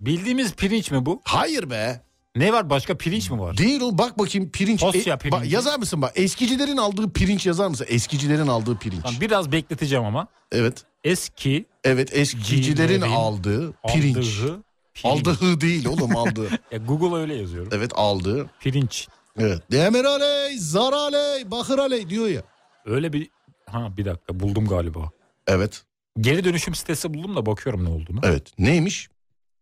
[0.00, 1.20] Bildiğimiz pirinç mi bu?
[1.24, 2.00] Hayır be.
[2.36, 3.56] Ne var başka pirinç mi var?
[3.56, 4.80] Değil o bak bakayım pirinç.
[4.80, 5.54] Tosya bak, pirinci.
[5.54, 7.86] yazar mısın bak eskicilerin aldığı pirinç yazar mısın?
[7.88, 9.02] Eskicilerin aldığı pirinç.
[9.02, 10.26] Tamam, biraz bekleteceğim ama.
[10.52, 10.84] Evet.
[11.04, 14.16] Eski Evet eskicilerin Cilerin aldığı pirinç.
[14.16, 14.62] aldığı
[14.94, 15.04] pirinç.
[15.28, 16.48] Aldığı değil oğlum aldığı.
[16.72, 17.68] Ya Google öyle yazıyorum.
[17.72, 18.50] evet aldığı.
[18.60, 19.08] Pirinç.
[19.38, 19.62] Evet.
[19.72, 22.42] Demir aley, zar aley, bakır aley diyor ya.
[22.86, 23.28] Öyle bir...
[23.66, 25.10] Ha bir dakika buldum galiba.
[25.46, 25.82] Evet.
[26.20, 28.20] Geri dönüşüm sitesi buldum da bakıyorum ne olduğunu.
[28.22, 28.52] Evet.
[28.58, 29.08] Neymiş?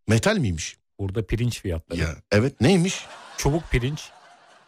[0.09, 0.77] Metal miymiş?
[0.99, 2.01] Burada pirinç fiyatları.
[2.01, 3.07] Ya evet neymiş?
[3.37, 4.11] Çubuk pirinç.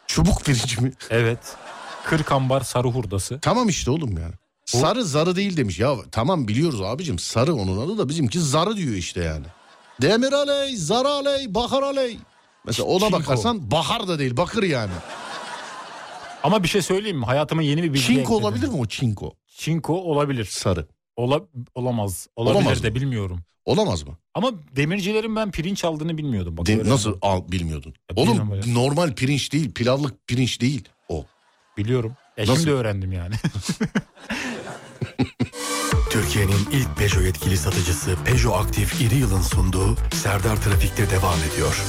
[0.07, 0.93] Çubuk pirinç mi?
[1.11, 1.57] Evet.
[2.05, 3.39] Kırk ambar sarı hurdası.
[3.43, 4.35] Tamam işte oğlum yani.
[4.77, 5.79] Sarı zarı değil demiş.
[5.79, 9.47] Ya tamam biliyoruz abicim sarı onun adı da bizimki zarı diyor işte yani.
[10.03, 12.19] Demir aley, zar aley, bakır aley.
[12.67, 13.13] Mesela ona Çinko.
[13.21, 14.93] bakarsan bahar da değil bakır yani.
[16.43, 17.25] Ama bir şey söyleyeyim mi?
[17.25, 18.45] Hayatımın yeni bir bilgi Çinko ekledim.
[18.45, 19.33] olabilir mi o çinko?
[19.57, 20.45] Çinko olabilir.
[20.45, 20.87] Sarı.
[21.17, 21.41] Ola,
[21.75, 22.29] olamaz.
[22.37, 22.95] Olabilir Olamaz de mı?
[22.95, 23.41] bilmiyorum.
[23.65, 24.17] Olamaz mı?
[24.35, 26.57] Ama demircilerin ben pirinç aldığını bilmiyordum.
[26.57, 27.95] Bak, De- nasıl al bilmiyordun?
[28.11, 30.89] Ya Oğlum normal pirinç değil, pilavlık pirinç değil.
[31.79, 32.17] Biliyorum.
[32.37, 32.57] Ya Nasıl?
[32.57, 33.35] şimdi öğrendim yani.
[36.11, 41.83] Türkiye'nin ilk Peugeot yetkili satıcısı Peugeot Aktif İri Yıl'ın sunduğu Serdar Trafik'te devam ediyor.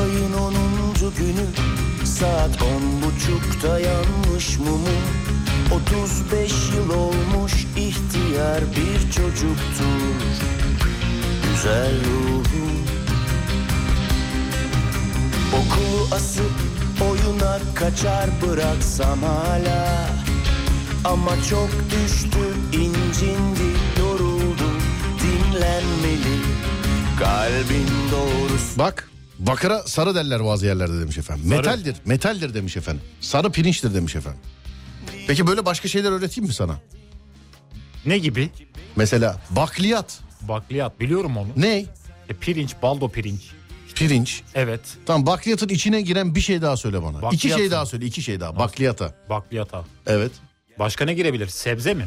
[0.00, 1.46] Ayın onuncu günü.
[2.04, 5.02] Saat on buçukta yanmış mumum
[5.72, 10.02] 35 yıl olmuş ihtiyar bir çocuktur.
[11.42, 12.72] Güzel ruhum
[15.52, 16.52] Okulu asıp
[17.10, 20.08] oyuna kaçar bıraksam hala.
[21.04, 22.38] Ama çok düştü
[22.72, 24.68] incindi yoruldu.
[25.22, 26.36] Dinlenmeli.
[27.18, 28.78] Kalbin doğrusu.
[28.78, 29.11] Bak
[29.46, 31.44] bakıra sarı derler bazı yerlerde demiş efendim.
[31.48, 31.56] Sarı.
[31.56, 33.02] Metaldir, metaldir demiş efendim.
[33.20, 34.40] Sarı pirinçtir demiş efendim.
[35.26, 36.76] Peki böyle başka şeyler öğreteyim mi sana?
[38.06, 38.50] ne gibi?
[38.96, 40.20] Mesela bakliyat.
[40.40, 41.00] Bakliyat.
[41.00, 41.48] Biliyorum onu.
[41.56, 41.84] Ne?
[42.28, 43.40] E, pirinç, baldo pirinç.
[43.94, 44.42] Pirinç.
[44.54, 44.80] Evet.
[45.06, 47.14] Tamam bakliyatın içine giren bir şey daha söyle bana.
[47.14, 47.70] Bakliyat iki şey mı?
[47.70, 48.56] daha söyle, iki şey daha.
[48.56, 49.14] Bakliyata.
[49.30, 49.84] Bakliyata.
[50.06, 50.32] Evet.
[50.78, 51.46] Başka ne girebilir?
[51.48, 52.06] Sebze mi?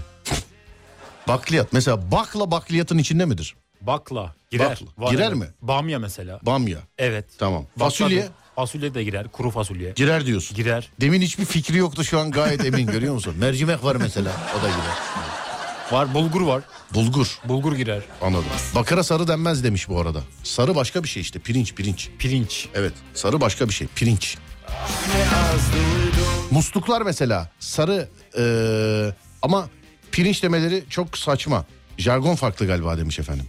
[1.28, 1.74] Bakliyat.
[1.74, 3.56] Mesela bakla bakliyatın içinde midir?
[3.88, 4.36] Bakla.
[4.52, 4.80] Girer.
[4.98, 5.12] Bakla.
[5.12, 5.46] Girer mi?
[5.62, 6.40] Bamya mesela.
[6.44, 6.78] Bamya.
[6.98, 7.26] Evet.
[7.38, 7.66] Tamam.
[7.80, 9.28] Fasulye Fasulye de girer.
[9.32, 9.92] Kuru fasulye.
[9.96, 10.56] girer diyorsun.
[10.58, 10.90] Girer.
[11.02, 13.36] Demin hiçbir fikri yoktu şu an gayet emin görüyor musun?
[13.40, 14.96] Mercimek var mesela o da girer.
[15.92, 16.64] Var bulgur var.
[16.94, 18.04] Bulgur Bulgur girer.
[18.22, 18.46] anladım.
[18.76, 20.22] Bakıra sarı denmez demiş bu arada.
[20.44, 22.10] Sarı başka bir şey işte pirinç pirinç.
[22.20, 22.68] Pirinç.
[22.74, 24.38] Evet sarı başka bir şey pirinç.
[26.52, 29.70] Musluklar mesela sarı eee, ama
[30.12, 31.66] pirinç demeleri çok saçma.
[31.98, 33.46] Jargon farklı galiba demiş efendim.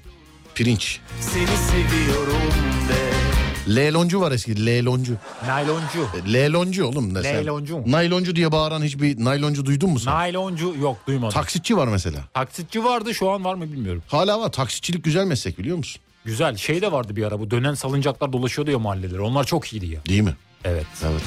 [0.56, 1.00] Pirinç.
[1.20, 2.42] Seni seviyorum
[2.88, 5.12] de Leyloncu var eski leyloncu.
[5.46, 6.08] Nayloncu.
[6.32, 7.24] Leyloncu oğlum ne?
[7.24, 7.82] Leyloncu mu?
[7.86, 10.12] Nayloncu diye bağıran hiçbir nayloncu duydun mu sen?
[10.12, 11.34] Nayloncu yok duymadım.
[11.34, 12.18] Taksitçi var mesela.
[12.34, 14.02] Taksitçi vardı şu an var mı bilmiyorum.
[14.08, 14.52] Hala var.
[14.52, 16.02] Taksitçilik güzel meslek biliyor musun?
[16.24, 19.20] Güzel şey de vardı bir ara bu dönen salıncaklar dolaşıyordu ya mahalleleri.
[19.20, 20.00] Onlar çok iyiydi ya.
[20.08, 20.34] Değil mi?
[20.64, 20.86] Evet.
[21.04, 21.22] Evet.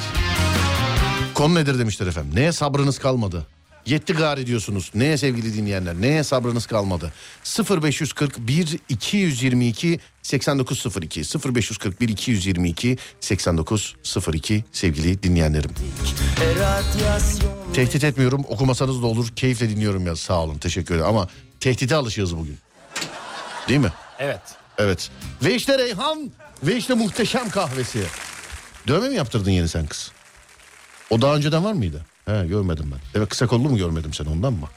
[1.33, 2.31] Konu nedir demişler efendim.
[2.35, 3.45] Neye sabrınız kalmadı?
[3.85, 4.91] Yetti gari diyorsunuz.
[4.95, 5.95] Neye sevgili dinleyenler?
[6.01, 7.13] Neye sabrınız kalmadı?
[7.83, 11.23] 0541 222 8902
[11.55, 15.71] 0541 222 8902 sevgili dinleyenlerim.
[17.73, 21.27] Tehdit etmiyorum okumasanız da olur keyifle dinliyorum ya sağ olun teşekkür ederim ama
[21.59, 22.57] tehdite alışığız bugün.
[23.69, 23.93] Değil mi?
[24.19, 24.41] Evet.
[24.77, 25.09] Evet.
[25.43, 26.31] Ve işte Reyhan
[26.63, 28.03] ve işte muhteşem kahvesi.
[28.87, 30.11] Dövme mi yaptırdın yeni sen kız?
[31.09, 32.05] O daha önceden var mıydı?
[32.29, 32.99] He görmedim ben.
[33.19, 34.67] Evet kısa kollu mu görmedim sen ondan mı?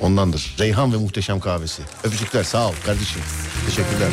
[0.00, 0.54] Ondandır.
[0.58, 1.82] Reyhan ve muhteşem kahvesi.
[2.04, 3.22] Öpücükler sağ ol kardeşim.
[3.66, 4.08] Teşekkürler.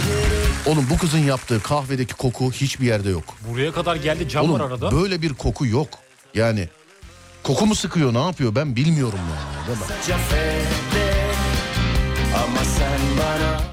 [0.65, 3.23] Oğlum bu kızın yaptığı kahvedeki koku hiçbir yerde yok.
[3.49, 4.91] Buraya kadar geldi cam Oğlum var arada.
[4.91, 5.87] böyle bir koku yok.
[6.33, 6.69] Yani
[7.43, 9.67] koku mu sıkıyor ne yapıyor ben bilmiyorum yani.
[9.67, 9.85] Değil mi?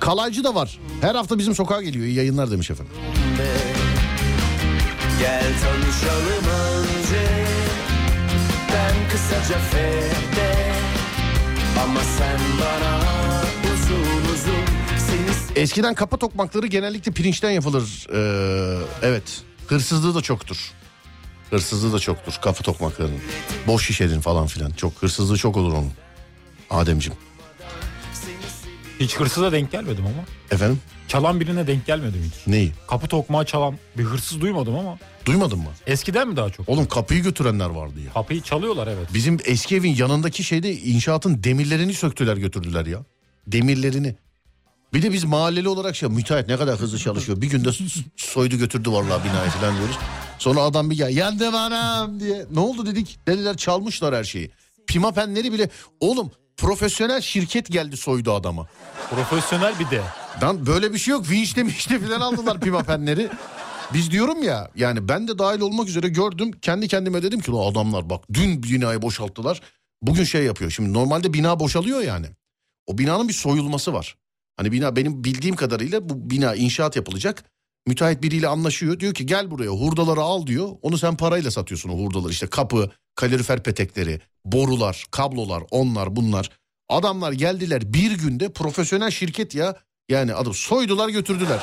[0.00, 0.78] Kalaycı da var.
[1.00, 2.04] Her hafta bizim sokağa geliyor.
[2.06, 2.92] İyi yayınlar demiş efendim.
[5.20, 7.47] Gel tanışalım önce
[8.68, 10.72] Ben kısaca fede
[11.84, 13.00] Ama sen bana
[13.74, 14.64] uzun uzun
[14.98, 18.06] Seni Eskiden kapa tokmakları genellikle pirinçten yapılır.
[18.12, 19.42] Ee, evet.
[19.66, 20.72] Hırsızlığı da çoktur.
[21.50, 23.20] Hırsızlığı da çoktur kafa tokmaklarının.
[23.66, 24.70] Boş şişenin falan filan.
[24.70, 25.92] Çok hırsızlığı çok olur onun.
[26.70, 27.12] Ademcim.
[29.00, 30.24] Hiç hırsıza denk gelmedim ama.
[30.50, 30.80] Efendim?
[31.08, 32.46] Çalan birine denk gelmedim hiç.
[32.46, 32.72] Neyi?
[32.88, 34.98] Kapı tokmağı çalan bir hırsız duymadım ama.
[35.28, 35.70] Duymadın mı?
[35.86, 36.68] Eskiden mi daha çok?
[36.68, 38.12] Oğlum kapıyı götürenler vardı ya.
[38.12, 39.08] Kapıyı çalıyorlar evet.
[39.14, 42.98] Bizim eski evin yanındaki şeyde inşaatın demirlerini söktüler götürdüler ya.
[43.46, 44.16] Demirlerini.
[44.94, 47.40] Bir de biz mahalleli olarak şey müteahhit ne kadar hızlı çalışıyor.
[47.40, 47.68] Bir günde
[48.16, 49.96] soydu götürdü vallahi binayı falan diyoruz.
[50.38, 52.46] Sonra adam bir gel yandım anam diye.
[52.50, 53.18] Ne oldu dedik.
[53.28, 54.50] Dediler çalmışlar her şeyi.
[54.86, 55.70] Pimapenleri bile
[56.00, 58.66] oğlum profesyonel şirket geldi soydu adama.
[59.10, 60.02] Profesyonel bir de.
[60.42, 61.30] Lan böyle bir şey yok.
[61.30, 63.30] Vinçle minçle falan aldılar pimapenleri.
[63.94, 66.50] Biz diyorum ya yani ben de dahil olmak üzere gördüm.
[66.62, 69.60] Kendi kendime dedim ki "Ulan adamlar bak dün binayı boşalttılar.
[70.02, 70.70] Bugün şey yapıyor.
[70.70, 72.26] Şimdi normalde bina boşalıyor yani.
[72.86, 74.16] O binanın bir soyulması var.
[74.56, 77.44] Hani bina benim bildiğim kadarıyla bu bina inşaat yapılacak.
[77.86, 79.00] Müteahhit biriyle anlaşıyor.
[79.00, 80.68] Diyor ki gel buraya hurdaları al diyor.
[80.82, 82.32] Onu sen parayla satıyorsun o hurdaları.
[82.32, 86.50] İşte kapı, kalorifer petekleri, borular, kablolar, onlar bunlar.
[86.88, 89.76] Adamlar geldiler bir günde profesyonel şirket ya.
[90.08, 91.60] Yani adam soydular götürdüler.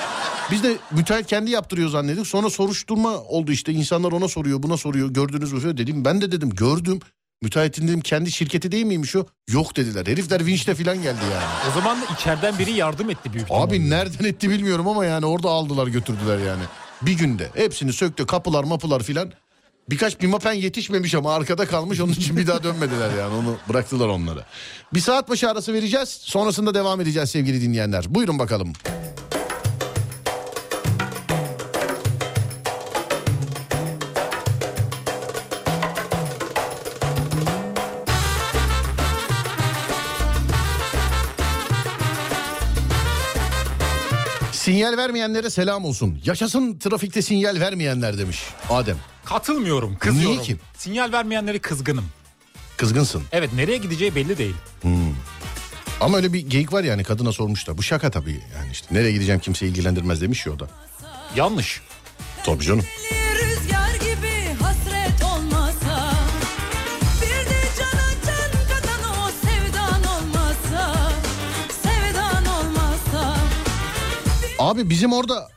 [0.51, 2.27] Biz de müteahhit kendi yaptırıyor zannediyorduk.
[2.27, 3.71] Sonra soruşturma oldu işte.
[3.71, 5.09] İnsanlar ona soruyor buna soruyor.
[5.09, 5.77] Gördünüz mü?
[5.77, 6.99] Dedim ben de dedim gördüm.
[7.41, 9.25] Müteahhitin dedim kendi şirketi değil miymiş o?
[9.49, 10.07] Yok dediler.
[10.07, 11.71] Herifler vinçle falan geldi yani.
[11.71, 13.63] O zaman içeriden biri yardım etti büyük ihtimalle.
[13.63, 16.63] Abi nereden etti bilmiyorum ama yani orada aldılar götürdüler yani.
[17.01, 19.31] Bir günde hepsini söktü kapılar mapılar filan.
[19.89, 24.43] Birkaç pimapen yetişmemiş ama arkada kalmış onun için bir daha dönmediler yani onu bıraktılar onları.
[24.93, 28.15] Bir saat başı arası vereceğiz sonrasında devam edeceğiz sevgili dinleyenler.
[28.15, 28.73] Buyurun bakalım.
[44.75, 46.19] Sinyal vermeyenlere selam olsun.
[46.25, 48.97] Yaşasın trafikte sinyal vermeyenler demiş Adem.
[49.25, 50.31] Katılmıyorum, kızıyorum.
[50.31, 50.57] Niye ki?
[50.77, 52.05] Sinyal vermeyenleri kızgınım.
[52.77, 53.23] Kızgınsın.
[53.31, 54.55] Evet nereye gideceği belli değil.
[56.01, 57.77] Ama öyle bir geyik var yani kadına sormuşlar.
[57.77, 60.67] Bu şaka tabii yani işte nereye gideceğim kimse ilgilendirmez demiş ya o da.
[61.35, 61.81] Yanlış.
[62.45, 62.85] Tabii canım.
[74.65, 75.49] Abi bizim orada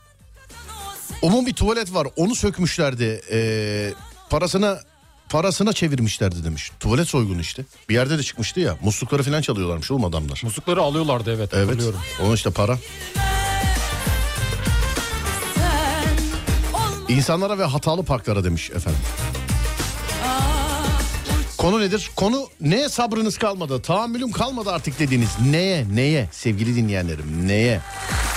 [1.22, 3.20] umum bir tuvalet var onu sökmüşlerdi.
[3.32, 3.92] Ee,
[4.30, 4.80] parasına
[5.28, 6.72] parasına çevirmişlerdi demiş.
[6.80, 7.64] Tuvalet soygunu işte.
[7.88, 8.78] Bir yerde de çıkmıştı ya.
[8.82, 10.40] Muslukları falan çalıyorlarmış oğlum adamlar.
[10.44, 11.50] Muslukları alıyorlardı evet.
[11.52, 11.66] Evet.
[11.66, 12.00] hatırlıyorum.
[12.22, 12.78] Onun işte para.
[17.08, 19.00] İnsanlara ve hatalı parklara demiş efendim.
[21.58, 22.10] Konu nedir?
[22.16, 23.82] Konu neye sabrınız kalmadı?
[23.82, 25.30] Tahammülüm kalmadı artık dediğiniz.
[25.50, 25.86] Neye?
[25.94, 26.28] Neye?
[26.32, 27.80] Sevgili dinleyenlerim neye?
[27.80, 28.27] bu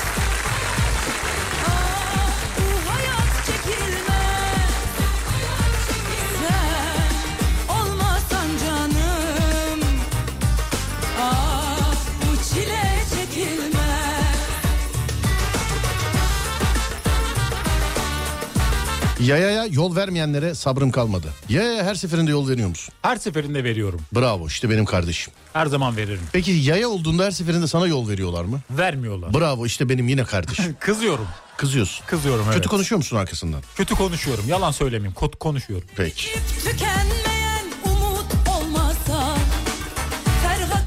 [19.25, 21.27] Yayaya yol vermeyenlere sabrım kalmadı.
[21.49, 22.93] Yayaya her seferinde yol veriyor musun?
[23.01, 24.01] Her seferinde veriyorum.
[24.15, 25.33] Bravo işte benim kardeşim.
[25.53, 26.21] Her zaman veririm.
[26.33, 28.61] Peki yaya olduğunda her seferinde sana yol veriyorlar mı?
[28.71, 29.33] Vermiyorlar.
[29.33, 30.75] Bravo işte benim yine kardeşim.
[30.79, 31.27] Kızıyorum.
[31.57, 32.05] Kızıyorsun.
[32.05, 32.55] Kızıyorum evet.
[32.55, 33.61] Kötü konuşuyor musun arkasından?
[33.75, 34.43] Kötü konuşuyorum.
[34.47, 35.13] Yalan söylemeyeyim.
[35.13, 35.87] Kot konuşuyorum.
[35.95, 36.25] Peki.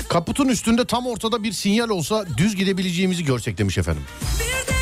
[0.09, 4.03] Kaputun üstünde tam ortada bir sinyal olsa düz gidebileceğimizi görsek demiş efendim.
[4.41, 4.74] bir de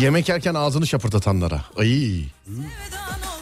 [0.00, 1.60] Yemek yerken ağzını şapırdatanlara.
[1.78, 2.24] Ay.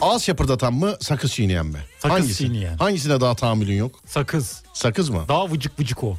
[0.01, 1.79] Ağız şapırdatan mı sakız çiğneyen mi?
[1.99, 2.37] Sakız Hangisi?
[2.37, 2.77] çiğneyen.
[2.77, 3.95] Hangisine daha tahammülün yok?
[4.05, 4.61] Sakız.
[4.73, 5.25] Sakız mı?
[5.27, 6.17] Daha vıcık vıcık o.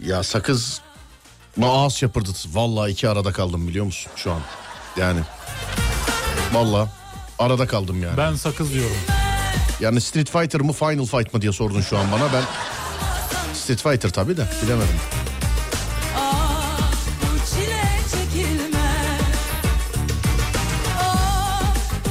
[0.00, 0.80] Ya sakız
[1.56, 2.48] mı ağız şapırdatı.
[2.54, 4.40] Vallahi iki arada kaldım biliyor musun şu an.
[4.96, 5.20] Yani.
[6.52, 6.88] Vallahi
[7.38, 8.16] arada kaldım yani.
[8.16, 8.96] Ben sakız diyorum.
[9.80, 12.32] Yani Street Fighter mı Final Fight mı diye sordun şu an bana.
[12.32, 12.42] Ben
[13.54, 14.94] Street Fighter tabii de bilemedim.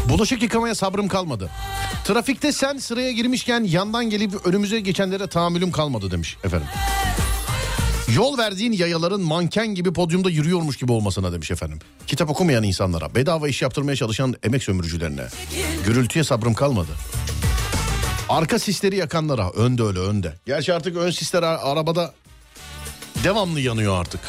[0.10, 1.50] Bulaşık yıkamaya sabrım kalmadı.
[2.06, 6.68] Trafikte sen sıraya girmişken yandan gelip önümüze geçenlere tahammülüm kalmadı demiş efendim.
[8.16, 11.80] Yol verdiğin yayaların manken gibi podyumda yürüyormuş gibi olmasına demiş efendim.
[12.08, 15.28] Kitap okumayan insanlara, bedava iş yaptırmaya çalışan emek sömürücülerine.
[15.86, 16.92] Gürültüye sabrım kalmadı.
[18.30, 20.34] Arka sisleri yakanlara, önde öyle önde.
[20.46, 22.14] Gerçi artık ön sisler arabada
[23.24, 24.22] devamlı yanıyor artık.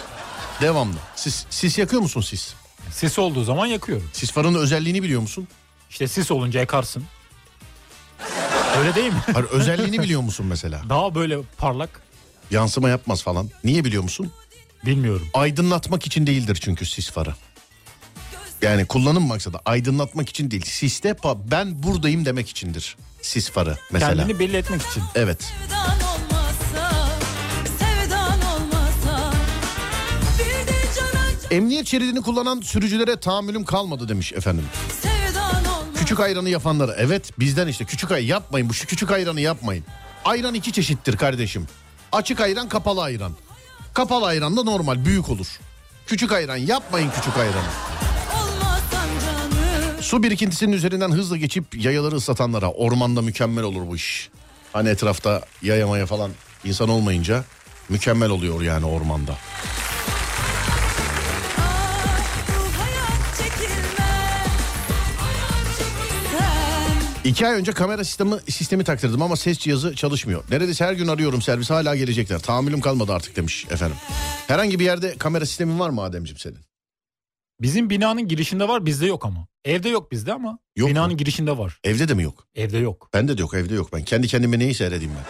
[0.60, 0.96] Devamlı.
[1.16, 2.54] Sis, sis yakıyor musun sis?
[2.90, 4.10] Sis olduğu zaman yakıyorum.
[4.12, 5.48] Sis farının özelliğini biliyor musun?
[5.90, 7.04] İşte sis olunca yakarsın.
[8.78, 9.20] Öyle değil mi?
[9.32, 10.82] Hayır, özelliğini biliyor musun mesela?
[10.88, 12.00] Daha böyle parlak.
[12.50, 13.50] Yansıma yapmaz falan.
[13.64, 14.32] Niye biliyor musun?
[14.86, 15.28] Bilmiyorum.
[15.34, 17.34] Aydınlatmak için değildir çünkü sis farı.
[18.62, 20.64] Yani kullanım maksadı aydınlatmak için değil.
[20.64, 22.96] Siste pa- ben buradayım demek içindir.
[23.22, 24.16] Sis farı mesela.
[24.16, 25.02] Kendini belli etmek için.
[25.14, 25.52] Evet.
[31.50, 34.64] Emniyet şeridini kullanan sürücülere tahammülüm kalmadı demiş efendim.
[35.02, 35.09] Sevdan
[36.10, 39.84] Küçük ayranı yapanlara evet bizden işte küçük ay yapmayın bu şu küçük ayranı yapmayın.
[40.24, 41.66] Ayran iki çeşittir kardeşim.
[42.12, 43.32] Açık ayran kapalı ayran.
[43.94, 45.46] Kapalı ayran da normal büyük olur.
[46.06, 47.66] Küçük ayran yapmayın küçük ayranı.
[50.00, 54.30] Su birikintisinin üzerinden hızla geçip yayaları ıslatanlara ormanda mükemmel olur bu iş.
[54.72, 56.30] Hani etrafta yayamaya falan
[56.64, 57.44] insan olmayınca
[57.88, 59.36] mükemmel oluyor yani ormanda.
[67.24, 70.44] İki ay önce kamera sistemi, sistemi taktırdım ama ses cihazı çalışmıyor.
[70.50, 72.38] Neredeyse her gün arıyorum servis hala gelecekler.
[72.38, 73.96] Tahammülüm kalmadı artık demiş efendim.
[74.48, 76.58] Herhangi bir yerde kamera sistemin var mı Ademciğim senin?
[77.62, 79.46] Bizim binanın girişinde var bizde yok ama.
[79.64, 81.16] Evde yok bizde ama Yok binanın mu?
[81.16, 81.78] girişinde var.
[81.84, 82.46] Evde de mi yok?
[82.54, 83.10] Evde yok.
[83.14, 84.04] Bende de yok evde yok ben.
[84.04, 85.24] Kendi kendime neyi seyredeyim ben?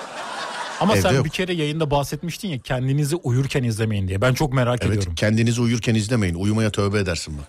[0.81, 1.25] Ama Evde sen yok.
[1.25, 4.21] bir kere yayında bahsetmiştin ya kendinizi uyurken izlemeyin diye.
[4.23, 5.15] Ben çok merak Evet ediyorum.
[5.15, 6.35] kendinizi uyurken izlemeyin.
[6.35, 7.47] Uyumaya tövbe edersin bak.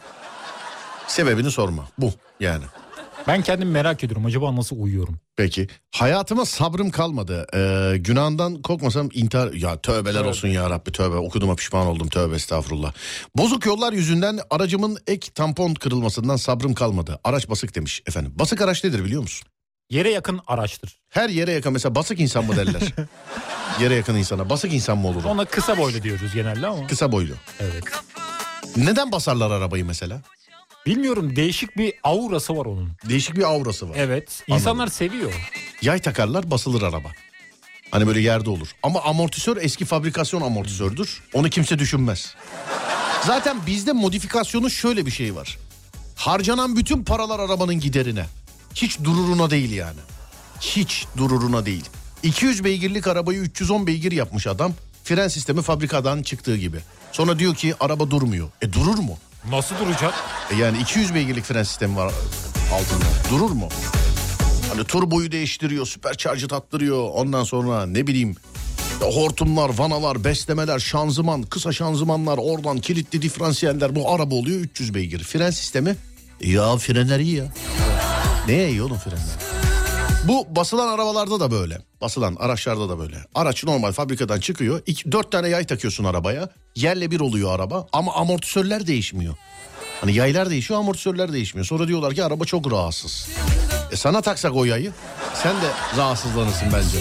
[1.07, 1.87] Sebebini sorma.
[1.97, 2.63] Bu yani.
[3.27, 4.25] Ben kendimi merak ediyorum.
[4.25, 5.19] Acaba nasıl uyuyorum?
[5.35, 5.67] Peki.
[5.91, 7.47] Hayatıma sabrım kalmadı.
[7.53, 9.53] Ee, günahından korkmasam intihar...
[9.53, 11.15] Ya tövbeler olsun ya Rabbi tövbe.
[11.15, 12.93] Okuduğuma pişman oldum tövbe estağfurullah.
[13.37, 17.19] Bozuk yollar yüzünden aracımın ek tampon kırılmasından sabrım kalmadı.
[17.23, 18.33] Araç basık demiş efendim.
[18.35, 19.47] Basık araç nedir biliyor musun?
[19.89, 20.99] Yere yakın araçtır.
[21.09, 22.81] Her yere yakın mesela basık insan mı derler?
[23.81, 24.49] yere yakın insana.
[24.49, 25.23] Basık insan mı olur?
[25.23, 26.87] Ona kısa boylu diyoruz genelde ama.
[26.87, 27.33] Kısa boylu.
[27.59, 27.83] Evet.
[28.77, 30.21] Neden basarlar arabayı mesela?
[30.85, 32.89] Bilmiyorum değişik bir aurası var onun.
[33.09, 33.95] Değişik bir aurası var.
[33.97, 34.43] Evet.
[34.47, 35.49] İnsanlar seviyor.
[35.81, 37.11] Yay takarlar basılır araba.
[37.91, 38.67] Hani böyle yerde olur.
[38.83, 41.23] Ama amortisör eski fabrikasyon amortisördür.
[41.33, 42.35] Onu kimse düşünmez.
[43.25, 45.57] Zaten bizde modifikasyonun şöyle bir şey var.
[46.15, 48.25] Harcanan bütün paralar arabanın giderine.
[48.75, 49.99] Hiç dururuna değil yani.
[50.61, 51.85] Hiç dururuna değil.
[52.23, 54.73] 200 beygirlik arabayı 310 beygir yapmış adam.
[55.03, 56.77] Fren sistemi fabrikadan çıktığı gibi.
[57.11, 58.49] Sonra diyor ki araba durmuyor.
[58.61, 59.17] E durur mu?
[59.49, 60.13] Nasıl duracak?
[60.51, 62.13] E yani 200 beygirlik fren sistemi var
[62.73, 63.05] altında.
[63.29, 63.69] Durur mu?
[64.69, 67.09] Hani turboyu değiştiriyor, süpercharger tattırıyor.
[67.13, 68.35] Ondan sonra ne bileyim
[69.01, 73.95] hortumlar, vanalar, beslemeler, şanzıman, kısa şanzımanlar, oradan kilitli diferansiyeller.
[73.95, 75.23] Bu araba oluyor 300 beygir.
[75.23, 75.95] Fren sistemi
[76.41, 77.45] ya frenler iyi ya.
[78.47, 79.70] Neye iyi oğlum frenler?
[80.27, 81.77] Bu basılan arabalarda da böyle.
[82.01, 83.17] Basılan araçlarda da böyle.
[83.35, 84.81] Araç normal fabrikadan çıkıyor.
[84.85, 86.49] İki, dört tane yay takıyorsun arabaya.
[86.75, 89.35] Yerle bir oluyor araba ama amortisörler değişmiyor.
[90.01, 91.65] Hani yaylar değişiyor amortisörler değişmiyor.
[91.65, 93.27] Sonra diyorlar ki araba çok rahatsız.
[93.91, 94.91] E sana taksak o yayı
[95.43, 96.97] sen de rahatsızlanırsın bence.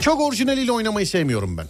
[0.00, 1.66] Çok orijinaliyle oynamayı sevmiyorum ben.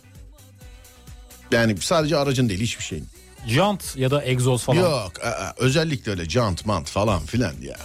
[1.53, 3.07] Yani sadece aracın değil hiçbir şeyin.
[3.47, 4.79] Jant ya da egzoz falan.
[4.79, 7.77] Yok aa, özellikle öyle jant mant falan filan ya.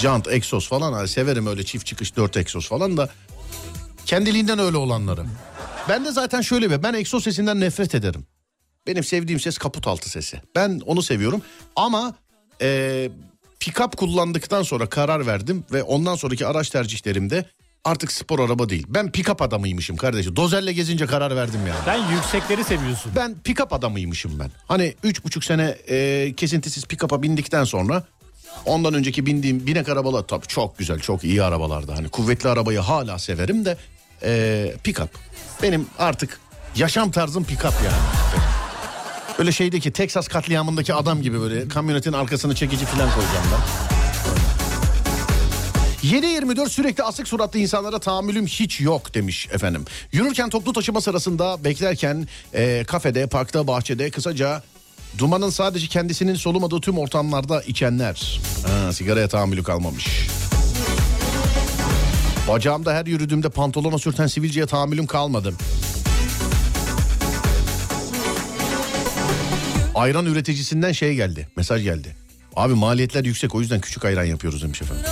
[0.00, 3.08] Jant egzoz falan hani severim öyle çift çıkış dört egzoz falan da
[4.06, 5.24] kendiliğinden öyle olanları.
[5.88, 8.26] Ben de zaten şöyle bir ben egzoz sesinden nefret ederim.
[8.86, 10.40] Benim sevdiğim ses kaput altı sesi.
[10.54, 11.42] Ben onu seviyorum
[11.76, 12.14] ama
[12.62, 13.10] e,
[13.60, 17.44] pick-up kullandıktan sonra karar verdim ve ondan sonraki araç tercihlerimde
[17.84, 18.86] artık spor araba değil.
[18.88, 20.36] Ben pick-up adamıymışım kardeşim.
[20.36, 21.80] Dozerle gezince karar verdim yani.
[21.84, 23.12] Sen yüksekleri seviyorsun.
[23.16, 24.50] Ben pick-up adamıymışım ben.
[24.68, 28.04] Hani üç buçuk sene e, kesintisiz pick-up'a bindikten sonra
[28.66, 31.92] ondan önceki bindiğim binek arabalar tabii çok güzel çok iyi arabalardı.
[31.92, 33.76] Hani kuvvetli arabayı hala severim de
[34.22, 35.08] e, pick-up.
[35.62, 36.40] Benim artık
[36.76, 38.30] yaşam tarzım pick-up yani.
[39.38, 43.90] Öyle şeydeki Texas katliamındaki adam gibi böyle kamyonetin arkasını çekici falan koyacağım ben.
[46.04, 49.84] 7-24 sürekli asık suratlı insanlara tahammülüm hiç yok demiş efendim.
[50.12, 54.62] Yürürken toplu taşıma sırasında beklerken e, kafede, parkta, bahçede kısaca
[55.18, 58.40] dumanın sadece kendisinin solumadığı tüm ortamlarda içenler.
[58.66, 60.26] Ha, sigaraya tahammülü kalmamış.
[62.48, 65.54] Bacağımda her yürüdüğümde pantolona sürten sivilceye tahammülüm kalmadı.
[69.94, 72.16] Ayran üreticisinden şey geldi, mesaj geldi.
[72.56, 75.04] Abi maliyetler yüksek o yüzden küçük ayran yapıyoruz demiş efendim.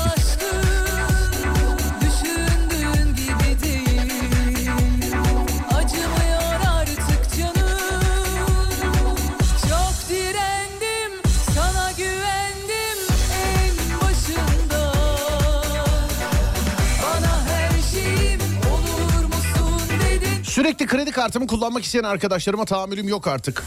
[20.68, 23.64] Sürekli kredi kartımı kullanmak isteyen arkadaşlarıma tahammülüm yok artık.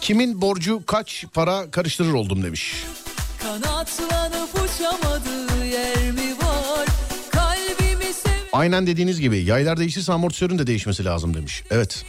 [0.00, 2.84] Kimin borcu kaç para karıştırır oldum demiş.
[3.42, 6.86] Kanatlanıp uçamadığı yer mi var
[7.30, 8.12] Kalbimi
[8.52, 11.62] Aynen dediğiniz gibi yaylar değişirse amortisörün de değişmesi lazım demiş.
[11.70, 12.04] Evet.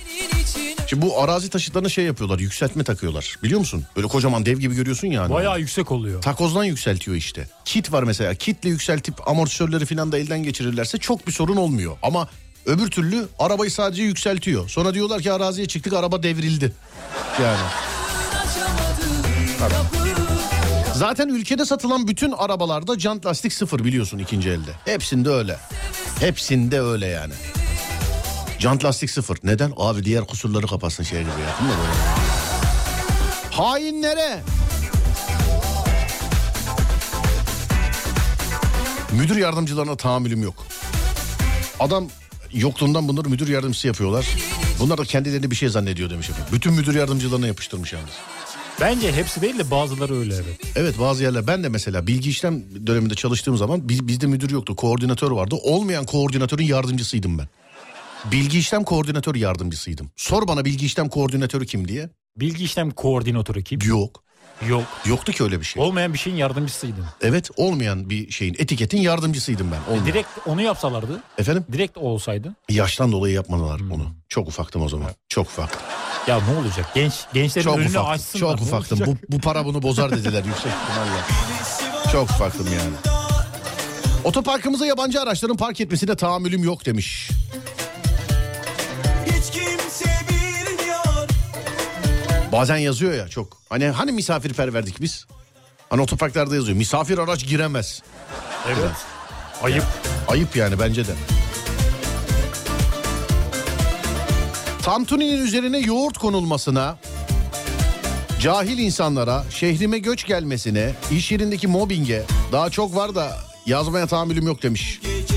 [0.87, 3.85] Şimdi bu arazi taşıtlarına şey yapıyorlar yükseltme takıyorlar biliyor musun?
[3.95, 5.33] Böyle kocaman dev gibi görüyorsun yani.
[5.33, 6.21] Bayağı yüksek oluyor.
[6.21, 7.47] Takozdan yükseltiyor işte.
[7.65, 8.35] Kit var mesela.
[8.35, 11.97] Kitle yükseltip amortisörleri falan da elden geçirirlerse çok bir sorun olmuyor.
[12.01, 12.27] Ama
[12.67, 14.69] öbür türlü arabayı sadece yükseltiyor.
[14.69, 16.73] Sonra diyorlar ki araziye çıktık araba devrildi.
[17.43, 17.57] Yani.
[19.59, 19.73] kapı
[20.95, 24.71] Zaten ülkede satılan bütün arabalarda jant lastik sıfır biliyorsun ikinci elde.
[24.85, 25.57] Hepsinde öyle.
[26.19, 27.33] Hepsinde öyle yani.
[28.59, 29.37] Jant lastik sıfır.
[29.43, 29.73] Neden?
[29.77, 31.57] Abi diğer kusurları kapatsın şey gibi ya.
[33.51, 34.43] Hainlere.
[39.11, 40.65] Müdür yardımcılarına tahammülüm yok.
[41.79, 42.07] Adam
[42.57, 44.27] yokluğundan bunları müdür yardımcısı yapıyorlar.
[44.79, 46.53] Bunlar da kendilerini bir şey zannediyor demiş efendim.
[46.53, 48.09] Bütün müdür yardımcılarına yapıştırmış yalnız.
[48.81, 50.59] Bence hepsi değil de bazıları öyle evet.
[50.75, 54.75] Evet bazı yerler ben de mesela bilgi işlem döneminde çalıştığım zaman biz, bizde müdür yoktu
[54.75, 55.55] koordinatör vardı.
[55.63, 57.47] Olmayan koordinatörün yardımcısıydım ben.
[58.31, 60.11] Bilgi işlem koordinatör yardımcısıydım.
[60.15, 62.09] Sor bana bilgi işlem koordinatörü kim diye.
[62.37, 63.79] Bilgi işlem koordinatörü kim?
[63.85, 64.23] Yok.
[64.69, 64.83] Yok.
[65.05, 65.83] Yoktu ki öyle bir şey.
[65.83, 67.05] Olmayan bir şeyin yardımcısıydın.
[67.21, 69.91] Evet olmayan bir şeyin etiketin yardımcısıydım ben.
[69.91, 70.05] Olmayan.
[70.05, 71.23] Direkt onu yapsalardı.
[71.37, 72.55] Efendim Direkt olsaydı.
[72.69, 74.13] yaştan dolayı yapmadılar onu.
[74.29, 75.09] Çok ufaktım o zaman.
[75.29, 75.81] Çok ufaktım.
[76.27, 76.85] Ya ne olacak?
[76.95, 78.11] Genç gençlerin Çok önünü ufaktım.
[78.11, 78.57] açsınlar.
[78.57, 78.99] Çok ufaktım.
[79.05, 81.21] Bu, bu para bunu bozar dediler yüksek ihtimalle.
[82.11, 83.17] Çok ufaktım yani.
[84.23, 87.29] Otoparkımıza yabancı araçların park etmesine tahammülüm yok demiş.
[92.51, 93.57] Bazen yazıyor ya çok.
[93.69, 95.25] Hani hani misafirperverdik biz?
[95.89, 96.77] Hani otoparklarda yazıyor.
[96.77, 98.01] Misafir araç giremez.
[98.67, 98.95] Evet.
[99.63, 99.83] Ayıp.
[100.27, 101.11] Ayıp yani bence de.
[104.81, 106.97] Tantuninin üzerine yoğurt konulmasına,
[108.41, 114.63] cahil insanlara, şehrime göç gelmesine, iş yerindeki mobbinge daha çok var da yazmaya tahammülüm yok
[114.63, 114.99] demiş.
[115.03, 115.36] Boşuna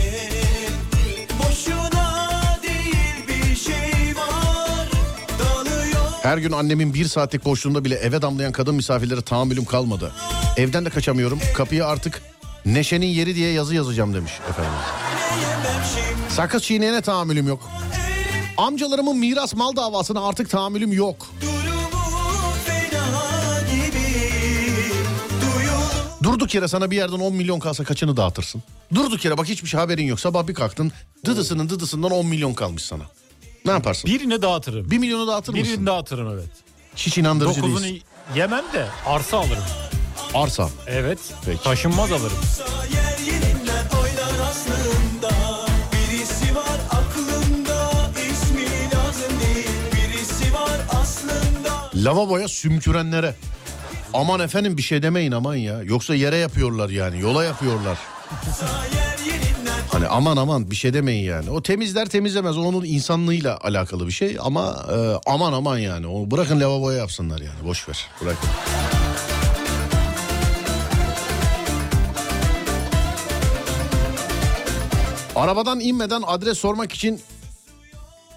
[6.31, 10.13] Her gün annemin bir saatlik boşluğunda bile eve damlayan kadın misafirlere tahammülüm kalmadı.
[10.57, 11.39] Evden de kaçamıyorum.
[11.55, 12.23] Kapıya artık
[12.67, 14.73] neşenin yeri diye yazı yazacağım demiş efendim.
[16.29, 17.71] Sakız çiğneyene tahammülüm yok.
[18.57, 21.27] Amcalarımın miras mal davasına artık tahammülüm yok.
[26.23, 28.63] Durduk yere sana bir yerden 10 milyon kalsa kaçını dağıtırsın?
[28.95, 30.21] Durduk yere bak hiçbir şey haberin yok.
[30.21, 30.93] Sabah bir kalktın
[31.27, 33.05] dıdısının dıdısından 10 milyon kalmış sana.
[33.65, 34.11] Ne yaparsın?
[34.11, 34.91] Birini dağıtırım.
[34.91, 35.67] Bir milyonu dağıtır mısın?
[35.67, 36.49] Birini dağıtırım evet.
[36.97, 38.03] Hiç inandırıcı Dokuzunu değilsin.
[38.35, 39.63] yemem de arsa alırım.
[40.35, 40.69] Arsa.
[40.87, 41.19] Evet.
[41.47, 41.63] Peki.
[41.63, 42.39] Taşınmaz alırım.
[42.95, 45.31] yer yerinden oynar aslında
[45.93, 53.35] Birisi var aklımda ismi lazım değil Birisi var aslında Lavaboya sümkürenlere.
[54.15, 55.83] Aman efendim bir şey demeyin aman ya.
[55.83, 57.21] Yoksa yere yapıyorlar yani.
[57.21, 57.99] Yola yapıyorlar.
[60.01, 61.51] Hani aman aman bir şey demeyin yani.
[61.51, 62.59] O temizler temizlemez.
[62.59, 64.37] O onun insanlığıyla alakalı bir şey.
[64.41, 66.07] Ama e, aman aman yani.
[66.07, 67.65] Onu bırakın lavaboya yapsınlar yani.
[67.65, 68.07] Boş ver.
[68.21, 68.49] Bırakın.
[75.37, 77.21] Arabadan inmeden adres sormak için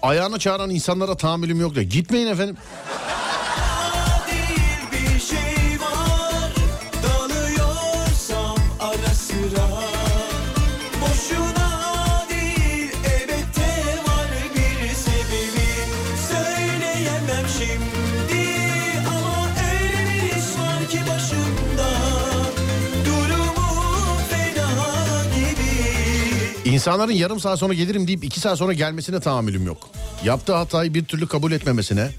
[0.02, 1.86] ayağını çağıran insanlara tahammülüm yok diyor.
[1.86, 2.56] Gitmeyin efendim.
[26.84, 29.88] İnsanların yarım saat sonra gelirim deyip iki saat sonra gelmesine tahammülüm yok.
[30.24, 32.10] Yaptığı hatayı bir türlü kabul etmemesine,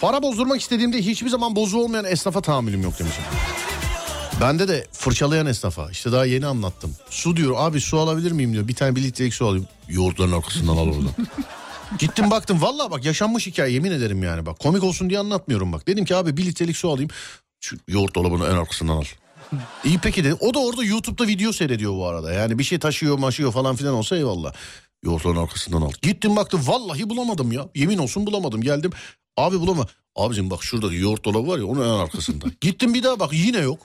[0.00, 3.22] Para bozdurmak istediğimde hiçbir zaman bozu olmayan esnafa tahammülüm yok demişim.
[4.40, 6.96] Bende de fırçalayan esnafa işte daha yeni anlattım.
[7.10, 8.68] Su diyor abi su alabilir miyim diyor.
[8.68, 9.66] Bir tane bir litrelik su alayım.
[9.88, 11.12] Yoğurtların arkasından al oradan.
[11.98, 14.58] Gittim baktım vallahi bak yaşanmış hikaye yemin ederim yani bak.
[14.58, 15.86] Komik olsun diye anlatmıyorum bak.
[15.86, 17.10] Dedim ki abi bir litrelik su alayım.
[17.60, 19.04] Şu yoğurt dolabının en arkasından al.
[19.84, 20.34] İyi peki dedi.
[20.40, 22.32] O da orada YouTube'da video seyrediyor bu arada.
[22.32, 24.52] Yani bir şey taşıyor maşıyor falan filan olsa eyvallah.
[25.04, 25.92] Yoğurtların arkasından al.
[26.02, 27.68] Gittim baktım vallahi bulamadım ya.
[27.74, 28.60] Yemin olsun bulamadım.
[28.60, 28.90] Geldim
[29.36, 29.86] abi bulama.
[30.16, 32.46] Abicim bak şurada yoğurt dolabı var ya onun en arkasında.
[32.60, 33.78] Gittim bir daha bak yine yok.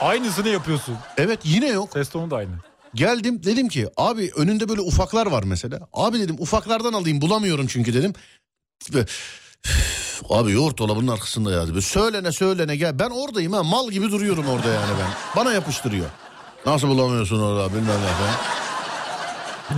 [0.00, 0.96] Aynısını yapıyorsun.
[1.16, 1.90] Evet yine yok.
[1.92, 2.50] Ses tonu da aynı.
[2.94, 5.88] Geldim dedim ki abi önünde böyle ufaklar var mesela.
[5.92, 8.12] Abi dedim ufaklardan alayım bulamıyorum çünkü dedim.
[10.22, 11.68] Böyle, "Üf, Abi yoğurt dolabının arkasında ya.
[11.68, 12.98] Böyle söylene söylene gel.
[12.98, 15.08] Ben oradayım ha mal gibi duruyorum orada yani ben.
[15.36, 16.06] Bana yapıştırıyor.
[16.66, 18.34] Nasıl bulamıyorsun orada bilmem ne falan.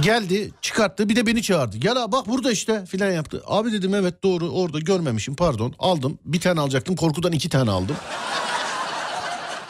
[0.03, 1.76] Geldi çıkarttı bir de beni çağırdı.
[1.76, 3.43] Gel abi bak burada işte filan yaptı.
[3.47, 6.18] Abi dedim evet doğru orada görmemişim pardon aldım.
[6.24, 7.97] Bir tane alacaktım korkudan iki tane aldım.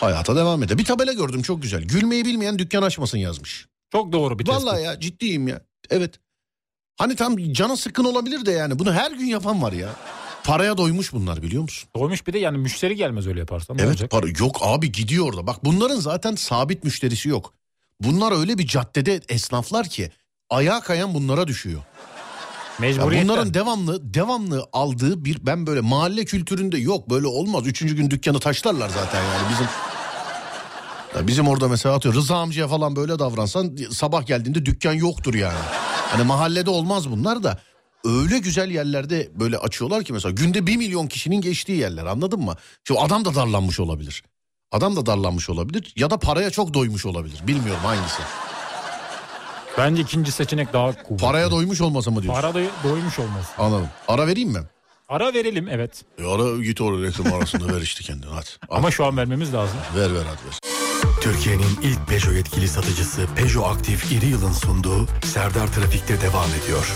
[0.01, 0.79] Hayata devam ede.
[0.79, 1.83] Bir tabela gördüm çok güzel.
[1.83, 3.67] Gülmeyi bilmeyen dükkan açmasın yazmış.
[3.93, 4.65] Çok doğru bir tespit.
[4.67, 5.61] Vallahi ya ciddiyim ya.
[5.91, 6.15] Evet.
[6.97, 9.89] Hani tam canı sıkkın olabilir de yani bunu her gün yapan var ya.
[10.47, 11.89] Paraya doymuş bunlar biliyor musun?
[11.97, 13.79] Doymuş bir de yani müşteri gelmez öyle yaparsan.
[13.79, 15.47] Evet para yok abi gidiyor orada.
[15.47, 17.55] Bak bunların zaten sabit müşterisi yok.
[18.01, 20.11] Bunlar öyle bir caddede esnaflar ki
[20.51, 21.79] ayağa kayan bunlara düşüyor.
[21.79, 21.85] Ya
[22.79, 23.29] Mecburiyetten.
[23.29, 27.67] bunların devamlı devamlı aldığı bir ben böyle mahalle kültüründe yok böyle olmaz.
[27.67, 29.67] Üçüncü gün dükkanı taşlarlar zaten yani bizim.
[31.17, 35.59] Ya bizim orada mesela atıyor Rıza amcaya falan böyle davransan sabah geldiğinde dükkan yoktur yani.
[36.11, 37.59] Hani mahallede olmaz bunlar da
[38.07, 42.55] öyle güzel yerlerde böyle açıyorlar ki mesela günde bir milyon kişinin geçtiği yerler anladın mı?
[42.85, 44.23] Şimdi adam da darlanmış olabilir.
[44.73, 47.41] Adam da darlanmış olabilir ya da paraya çok doymuş olabilir.
[47.47, 48.23] Bilmiyorum hangisi.
[49.79, 51.25] Bence ikinci seçenek daha kuvvetli.
[51.25, 52.41] Paraya doymuş olmasa mı diyorsun?
[52.43, 53.47] Para da doymuş olmaz.
[53.59, 53.89] Anladım.
[54.09, 54.61] Ara vereyim mi?
[55.09, 56.05] Ara verelim evet.
[56.19, 58.47] E ara git oraya reklam arasında ver işte kendini hadi.
[58.71, 59.77] Ama şu an vermemiz lazım.
[59.97, 60.59] Ver ver hadi ver.
[61.21, 66.93] Türkiye'nin ilk Peugeot yetkili satıcısı Peugeot Aktif İri Yıl'ın sunduğu Serdar Trafik'te devam ediyor.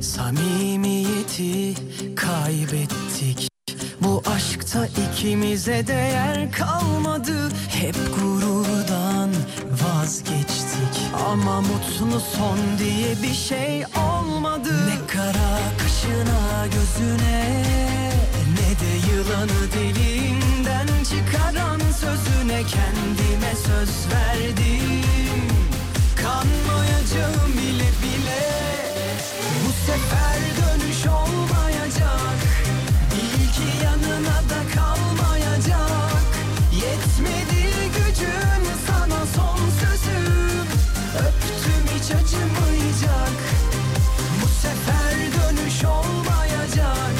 [0.00, 1.74] Samimiyeti
[2.16, 3.48] kaybettik.
[4.00, 7.48] Bu aşkta ikimize değer kalmadı.
[7.68, 9.30] Hep gururdan
[9.82, 11.12] vazgeçtik.
[11.30, 14.86] Ama mutlu son diye bir şey olmadı.
[14.86, 17.62] Ne kara kaşına gözüne
[18.54, 25.04] Ne de yılanı dilinden çıkaran sözüne Kendime söz verdim.
[26.16, 28.67] Kanmayacağım bile bile
[29.88, 32.38] sefer dönüş olmayacak.
[33.10, 36.22] Bil ki yanına da kalmayacak.
[36.72, 37.62] Yetmedi
[37.96, 40.66] gücün sana son sözüm
[41.26, 43.36] Öptüm hiç acımayacak.
[44.42, 47.14] Bu sefer dönüş olmayacak.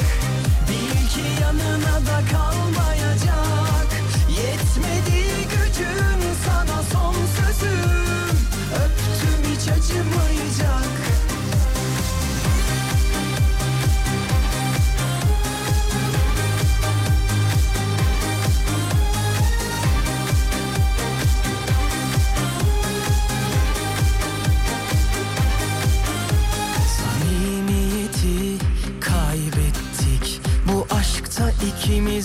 [0.69, 3.89] Bil ki yanına da kalmayacak.
[4.29, 8.37] Yetmedi gücün sana son sözüm
[8.85, 11.08] Öptüm hiç acımayacak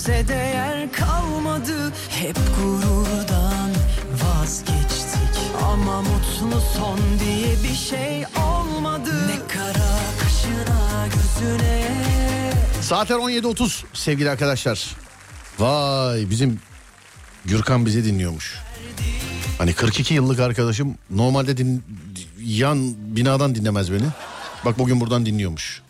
[0.04, 3.70] ikimize değer kalmadı Hep gururdan
[4.24, 9.90] vazgeçtik Ama mutlu son diye bir şey olmadı Ne kara
[10.20, 11.84] kaşına gözüne
[12.80, 14.96] Saatler 17.30 sevgili arkadaşlar.
[15.58, 16.60] Vay bizim
[17.44, 18.58] Gürkan bizi dinliyormuş.
[19.58, 21.82] Hani 42 yıllık arkadaşım normalde din,
[22.38, 24.06] yan binadan dinlemez beni.
[24.64, 25.82] Bak bugün buradan dinliyormuş.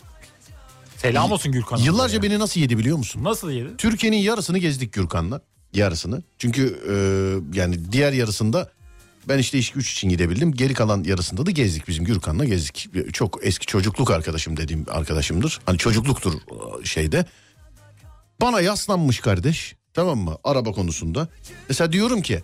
[1.05, 1.77] Selam olsun Gürkan.
[1.77, 3.25] Yıllarca beni nasıl yedi biliyor musun?
[3.25, 3.77] Nasıl yedi?
[3.79, 5.41] Türkiye'nin yarısını gezdik Gürkan'la.
[5.75, 6.23] Yarısını.
[6.39, 6.95] Çünkü e,
[7.59, 8.71] yani diğer yarısında
[9.29, 10.53] ben işte iş güç için gidebildim.
[10.53, 12.89] Geri kalan yarısında da gezdik bizim Gürkan'la gezdik.
[13.13, 15.61] Çok eski çocukluk arkadaşım dediğim arkadaşımdır.
[15.67, 17.27] Hani çocukluktur e, şeyde.
[18.41, 21.29] Bana yaslanmış kardeş tamam mı araba konusunda.
[21.69, 22.43] Mesela diyorum ki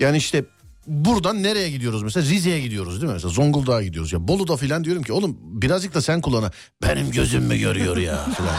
[0.00, 0.44] yani işte
[0.86, 3.12] buradan nereye gidiyoruz mesela Rize'ye gidiyoruz değil mi?
[3.12, 6.50] Mesela Zonguldak'a gidiyoruz ya Bolu'da falan diyorum ki oğlum birazcık da sen kullana.
[6.82, 8.54] Benim gözüm mü görüyor ya falan.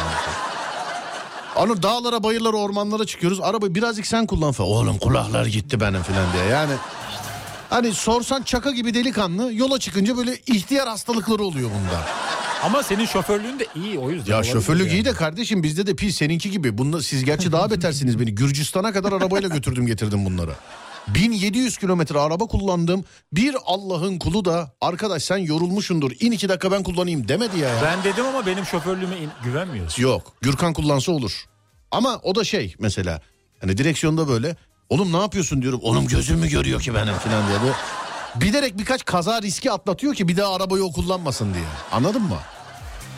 [1.55, 3.41] Onu dağlara, bayırlara, ormanlara çıkıyoruz.
[3.41, 4.69] Arabayı birazcık sen kullan falan.
[4.69, 6.45] Oğlum kulaklar gitti benim falan diye.
[6.45, 6.73] Yani
[7.69, 12.01] hani sorsan çaka gibi delikanlı yola çıkınca böyle ihtiyar hastalıkları oluyor bunda.
[12.63, 14.33] Ama senin şoförlüğün de iyi o yüzden.
[14.35, 14.97] Ya şoförlük yani.
[14.97, 16.77] iyi de kardeşim bizde de pis seninki gibi.
[16.77, 18.35] Bunlar, siz gerçi daha betersiniz beni.
[18.35, 20.51] Gürcistan'a kadar arabayla götürdüm getirdim bunları.
[21.07, 23.05] 1700 kilometre araba kullandım.
[23.33, 27.69] Bir Allah'ın kulu da arkadaş sen yorulmuşundur in iki dakika ben kullanayım demedi ya.
[27.83, 30.01] Ben dedim ama benim şoförlüğüme in- güvenmiyorsun.
[30.03, 31.45] Yok Gürkan kullansa olur.
[31.91, 33.21] Ama o da şey mesela
[33.61, 34.55] hani direksiyonda böyle
[34.89, 35.79] oğlum ne yapıyorsun diyorum.
[35.83, 37.59] Oğlum gözüm mü görüyor ki benim falan diye.
[37.61, 37.73] Böyle
[38.35, 41.63] bilerek birkaç kaza riski atlatıyor ki bir daha arabayı o kullanmasın diye.
[41.91, 42.37] Anladın mı?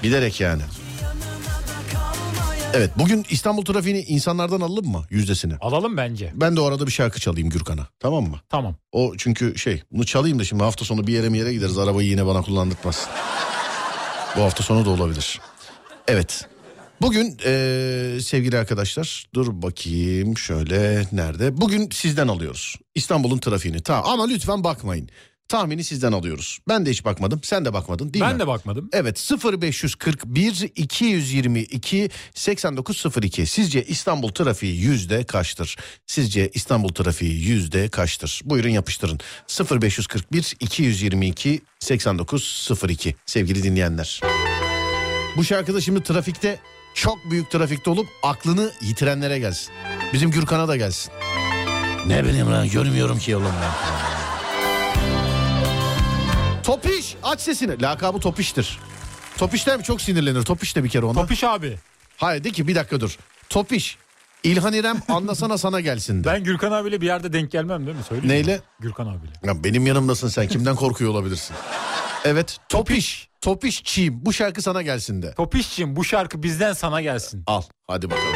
[0.03, 0.61] Bilerek yani.
[2.73, 5.53] Evet bugün İstanbul trafiğini insanlardan alalım mı yüzdesini?
[5.61, 6.31] Alalım bence.
[6.35, 8.39] Ben de o arada bir şarkı çalayım Gürkan'a tamam mı?
[8.49, 8.75] Tamam.
[8.91, 12.09] O çünkü şey bunu çalayım da şimdi hafta sonu bir yere mi yere gideriz arabayı
[12.09, 13.07] yine bana kullandırtmaz.
[14.37, 15.39] Bu hafta sonu da olabilir.
[16.07, 16.45] Evet.
[17.01, 21.57] Bugün eee, sevgili arkadaşlar dur bakayım şöyle nerede?
[21.57, 23.81] Bugün sizden alıyoruz İstanbul'un trafiğini.
[23.83, 25.09] Tamam ama lütfen bakmayın.
[25.49, 26.59] Tahmini sizden alıyoruz.
[26.67, 27.39] Ben de hiç bakmadım.
[27.43, 28.31] Sen de bakmadın değil mi?
[28.31, 28.89] ben de bakmadım.
[28.93, 29.31] Evet
[29.63, 35.77] 0541 222 8902 sizce İstanbul trafiği yüzde kaçtır?
[36.07, 38.41] Sizce İstanbul trafiği yüzde kaçtır?
[38.45, 39.19] Buyurun yapıştırın
[39.81, 44.21] 0541 222 8902 sevgili dinleyenler.
[45.37, 46.59] Bu şarkıda şimdi trafikte
[46.93, 49.73] çok büyük trafikte olup aklını yitirenlere gelsin.
[50.13, 51.11] Bizim Gürkan'a da gelsin.
[52.07, 54.16] Ne bileyim lan görmüyorum ki oğlum ben.
[56.67, 57.81] Topiş aç sesini.
[57.81, 58.79] Lakabı Topiş'tir.
[59.37, 60.43] Topiş'ten çok sinirlenir.
[60.43, 61.21] Topiş de bir kere ona.
[61.21, 61.77] Topiş abi.
[62.17, 63.17] Hayır de ki bir dakika dur.
[63.49, 63.97] Topiş.
[64.43, 66.27] İlhan İrem anlasana sana gelsin de.
[66.27, 68.03] Ben Gürkan abiyle bir yerde denk gelmem değil mi?
[68.03, 68.55] Söyleyeyim Neyle?
[68.55, 68.61] Mi?
[68.79, 69.33] Gürkan abiyle.
[69.43, 70.47] Ya benim yanımdasın sen.
[70.47, 71.55] Kimden korkuyor olabilirsin?
[72.25, 72.57] Evet.
[72.69, 73.29] Topiş.
[73.41, 74.25] Topiş Çiğim.
[74.25, 75.33] Bu şarkı sana gelsin de.
[75.33, 77.43] Topişçim bu şarkı bizden sana gelsin.
[77.47, 77.61] Al.
[77.87, 78.35] Hadi bakalım.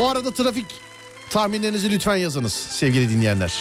[0.00, 0.66] O arada trafik
[1.30, 3.52] tahminlerinizi lütfen yazınız sevgili dinleyenler.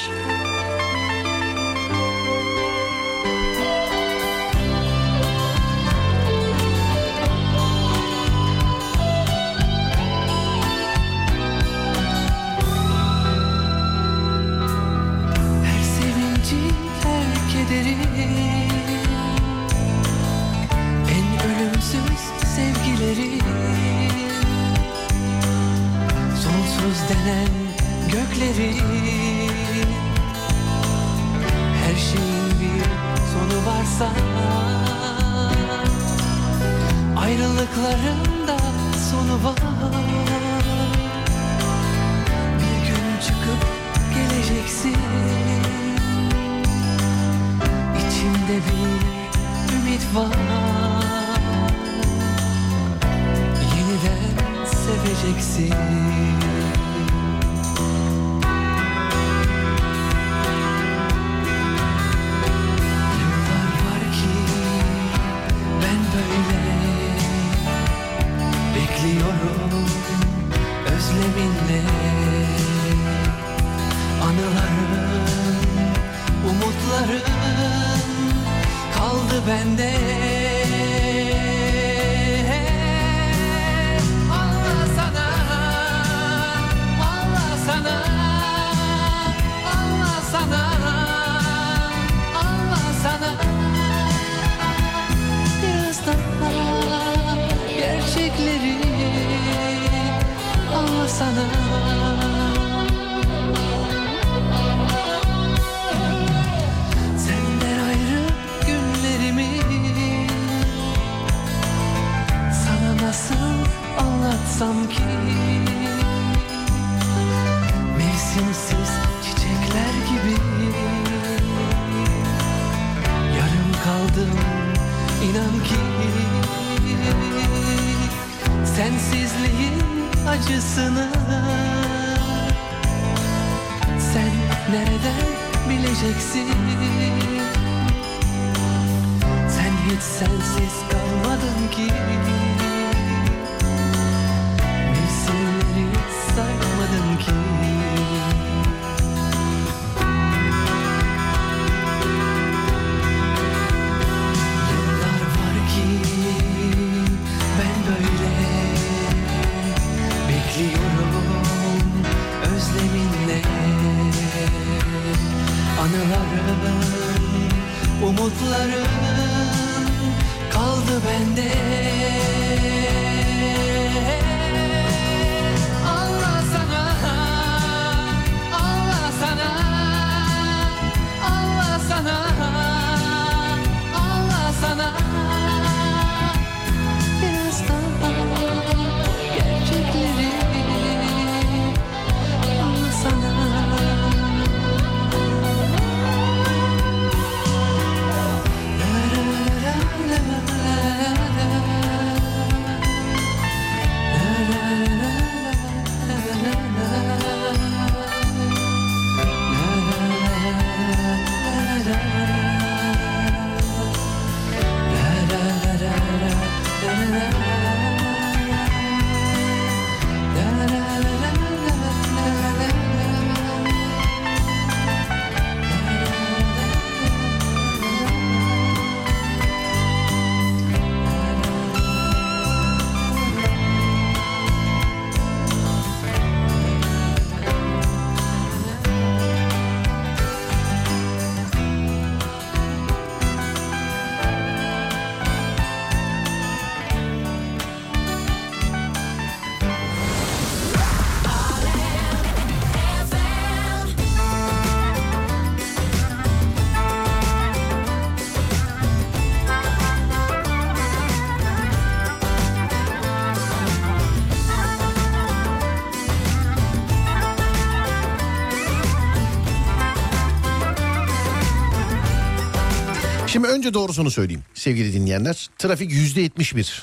[273.68, 275.48] Önce doğrusunu söyleyeyim sevgili dinleyenler.
[275.58, 276.82] Trafik yüzde yetmiş bir.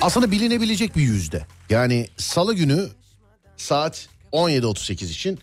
[0.00, 1.46] Aslında bilinebilecek bir yüzde.
[1.70, 2.88] Yani salı günü
[3.56, 5.38] saat 17.38 için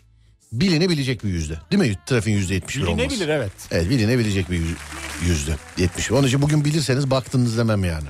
[0.52, 1.60] bilinebilecek bir yüzde.
[1.72, 1.98] Değil mi?
[2.06, 2.98] Trafiğin yüzde yetmiş bir olması.
[2.98, 3.52] Bilinebilir evet.
[3.72, 4.78] Evet bilinebilecek bir yüz-
[5.26, 5.56] yüzde.
[5.78, 6.12] Yetmiş.
[6.12, 8.08] Onun için bugün bilirseniz baktınız demem yani.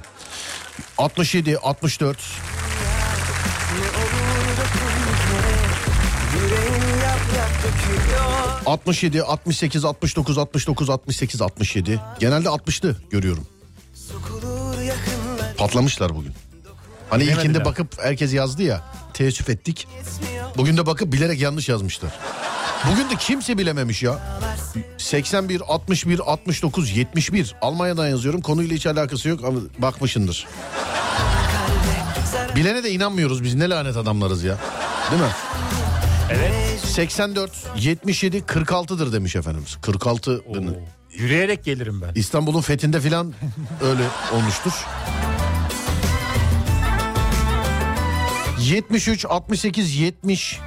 [0.97, 2.17] 67, 64.
[8.65, 11.99] 67, 68, 69, 69, 68, 67.
[12.19, 13.47] Genelde 60'lı görüyorum.
[15.57, 16.33] Patlamışlar bugün.
[17.09, 17.65] Hani ilkinde Bilemediler.
[17.65, 18.81] bakıp herkes yazdı ya.
[19.13, 19.87] Teessüf ettik.
[20.57, 22.11] Bugün de bakıp bilerek yanlış yazmışlar.
[22.91, 24.39] Bugün de kimse bilememiş ya.
[24.97, 27.55] 81, 61, 69, 71.
[27.61, 28.41] Almanya'dan yazıyorum.
[28.41, 30.47] Konuyla hiç alakası yok ama bakmışındır.
[32.55, 33.55] Bilene de inanmıyoruz biz.
[33.55, 34.57] Ne lanet adamlarız ya.
[35.11, 35.27] Değil mi?
[36.31, 36.79] Evet.
[36.83, 39.77] 84, 77, 46'dır demiş efendimiz.
[39.81, 40.55] 46 Oo.
[41.11, 42.11] Yürüyerek gelirim ben.
[42.15, 43.33] İstanbul'un fethinde filan
[43.81, 44.03] öyle
[44.33, 44.71] olmuştur.
[48.59, 50.59] 73, 68, 70.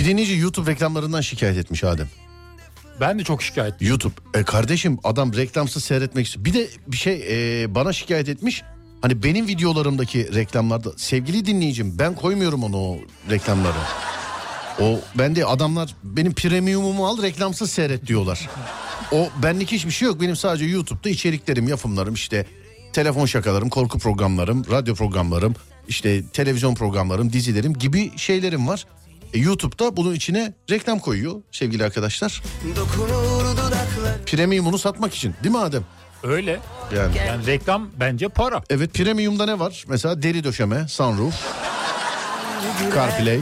[0.00, 2.08] Bir dinleyici YouTube reklamlarından şikayet etmiş Adem.
[3.00, 3.74] Ben de çok şikayet.
[3.80, 4.12] YouTube.
[4.34, 6.44] E kardeşim adam reklamsız seyretmek istiyor.
[6.44, 7.24] Bir de bir şey
[7.62, 8.62] e, bana şikayet etmiş.
[9.02, 12.98] Hani benim videolarımdaki reklamlarda sevgili dinleyicim ben koymuyorum onu o
[13.30, 13.78] reklamları.
[14.80, 18.48] O ben de adamlar benim premiumumu al reklamsız seyret diyorlar.
[19.12, 20.20] O benlik hiçbir şey yok.
[20.20, 22.46] Benim sadece YouTube'da içeriklerim, yapımlarım işte
[22.92, 25.54] telefon şakalarım, korku programlarım, radyo programlarım,
[25.88, 28.86] işte televizyon programlarım, dizilerim gibi şeylerim var.
[29.34, 32.42] E, YouTube'da bunun içine reklam koyuyor sevgili arkadaşlar.
[34.26, 35.82] Premium'unu satmak için değil mi Adem?
[36.22, 36.60] Öyle.
[36.96, 37.16] Yani.
[37.18, 38.62] Yani reklam bence para.
[38.70, 39.84] Evet premium'da ne var?
[39.88, 41.34] Mesela deri döşeme, sunroof,
[42.94, 43.40] CarPlay.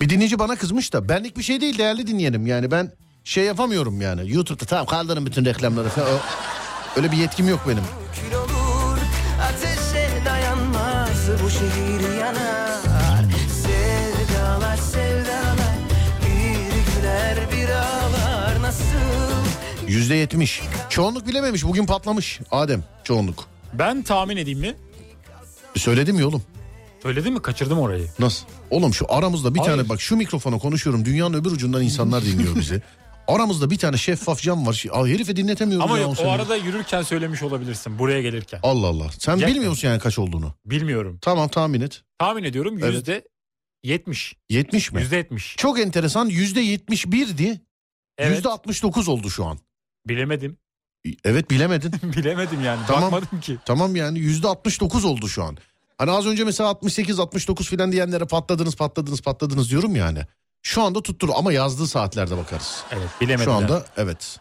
[0.00, 2.46] bir dinleyici bana kızmış da benlik bir şey değil değerli dinleyenim.
[2.46, 2.92] Yani ben
[3.24, 4.32] şey yapamıyorum yani.
[4.32, 6.08] YouTube'da tamam kaldırın bütün reklamları falan.
[6.12, 6.20] O-
[6.96, 7.82] Öyle bir yetkim yok benim.
[8.14, 8.98] kül olur
[9.42, 11.95] ateşe dayanmaz bu şehir
[19.96, 20.62] Yüzde yetmiş.
[20.90, 21.64] Çoğunluk bilememiş.
[21.64, 22.40] Bugün patlamış.
[22.50, 23.48] Adem çoğunluk.
[23.72, 24.74] Ben tahmin edeyim mi?
[25.76, 26.42] Söyledim ya oğlum.
[27.02, 27.42] Söyledim mi?
[27.42, 28.08] Kaçırdım orayı.
[28.18, 28.46] Nasıl?
[28.70, 29.70] Oğlum şu aramızda bir Hayır.
[29.76, 31.04] tane bak şu mikrofona konuşuyorum.
[31.04, 32.82] Dünyanın öbür ucundan insanlar dinliyor bizi.
[33.28, 34.84] Aramızda bir tane şeffaf cam var.
[34.92, 37.98] Aa, herife dinletemiyorum Ama ya yok o arada yürürken söylemiş olabilirsin.
[37.98, 38.60] Buraya gelirken.
[38.62, 39.10] Allah Allah.
[39.18, 39.54] Sen Gerçekten.
[39.54, 40.54] bilmiyor musun yani kaç olduğunu?
[40.66, 41.18] Bilmiyorum.
[41.22, 42.02] Tamam tahmin et.
[42.18, 42.94] Tahmin ediyorum Evet.
[42.94, 43.24] yüzde
[43.84, 44.34] yetmiş.
[44.50, 45.00] 70 mi?
[45.00, 45.54] Yüzde yetmiş.
[45.58, 47.60] Çok enteresan yüzde 71'di.
[48.18, 48.36] Evet.
[48.36, 49.58] Yüzde 69 oldu şu an.
[50.06, 50.56] Bilemedim.
[51.24, 51.92] Evet bilemedin.
[52.02, 52.80] Bilemedim yani.
[52.86, 53.12] Tamam.
[53.12, 53.58] Bakmadım ki.
[53.66, 55.56] tamam yani yüzde 69 oldu şu an.
[55.98, 60.20] Hani az önce mesela 68 69 filan diyenlere patladınız patladınız patladınız diyorum yani.
[60.62, 62.84] Şu anda tuttur ama yazdığı saatlerde bakarız.
[62.92, 63.44] Evet bilemedim.
[63.44, 64.40] Şu anda evet.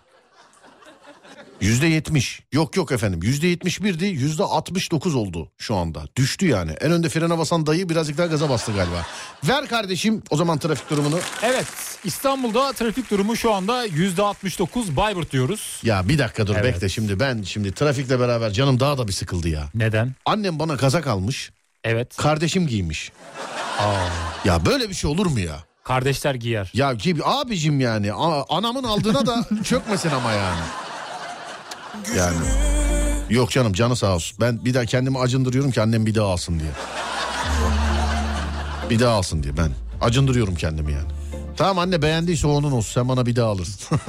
[1.62, 2.42] Yüzde 70.
[2.54, 3.20] Yok yok efendim.
[3.24, 4.06] Yüzde 71'di.
[4.06, 6.04] Yüzde 69 oldu şu anda.
[6.16, 6.72] Düştü yani.
[6.72, 9.06] En önde frene basan dayı birazcık daha gaza bastı galiba.
[9.44, 11.20] Ver kardeşim o zaman trafik durumunu.
[11.44, 11.66] Evet
[12.04, 15.80] İstanbul'da trafik durumu şu anda yüzde 69 Bayburt diyoruz.
[15.84, 16.76] Ya bir dakika dur Evet.
[16.76, 19.70] bekle şimdi ben şimdi trafikle beraber canım daha da bir sıkıldı ya.
[19.76, 20.14] Neden?
[20.26, 21.52] Annem bana kazak almış.
[21.84, 22.18] Evet.
[22.18, 23.12] Kardeşim giymiş.
[23.80, 23.94] Aa,
[24.46, 25.64] Ya böyle bir şey olur mu ya?
[25.84, 26.72] kardeşler giyer.
[26.74, 28.14] Ya gibi abicim yani
[28.50, 30.60] anamın aldığına da çökmesin ama yani.
[32.18, 32.38] Yani.
[33.30, 34.38] Yok canım canı sağ olsun.
[34.42, 36.70] Ben bir daha kendimi acındırıyorum ki annem bir daha alsın diye.
[38.90, 39.72] Bir daha alsın diye ben.
[40.02, 41.08] Acındırıyorum kendimi yani.
[41.58, 43.80] Tamam anne beğendiyse onun olsun sen bana bir daha alırsın.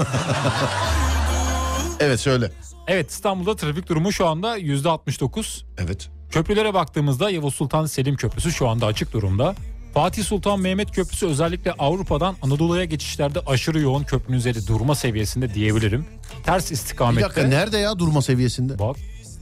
[2.00, 2.52] evet söyle.
[2.86, 5.64] Evet İstanbul'da trafik durumu şu anda yüzde 69.
[5.78, 6.08] Evet.
[6.30, 9.54] Köprülere baktığımızda Yavuz Sultan Selim Köprüsü şu anda açık durumda.
[9.96, 16.06] Fatih Sultan Mehmet Köprüsü özellikle Avrupa'dan Anadolu'ya geçişlerde aşırı yoğun köprünün üzeri durma seviyesinde diyebilirim.
[16.44, 17.24] Ters Bir istikamette.
[17.24, 18.78] dakika nerede ya durma seviyesinde?
[18.78, 18.96] Bak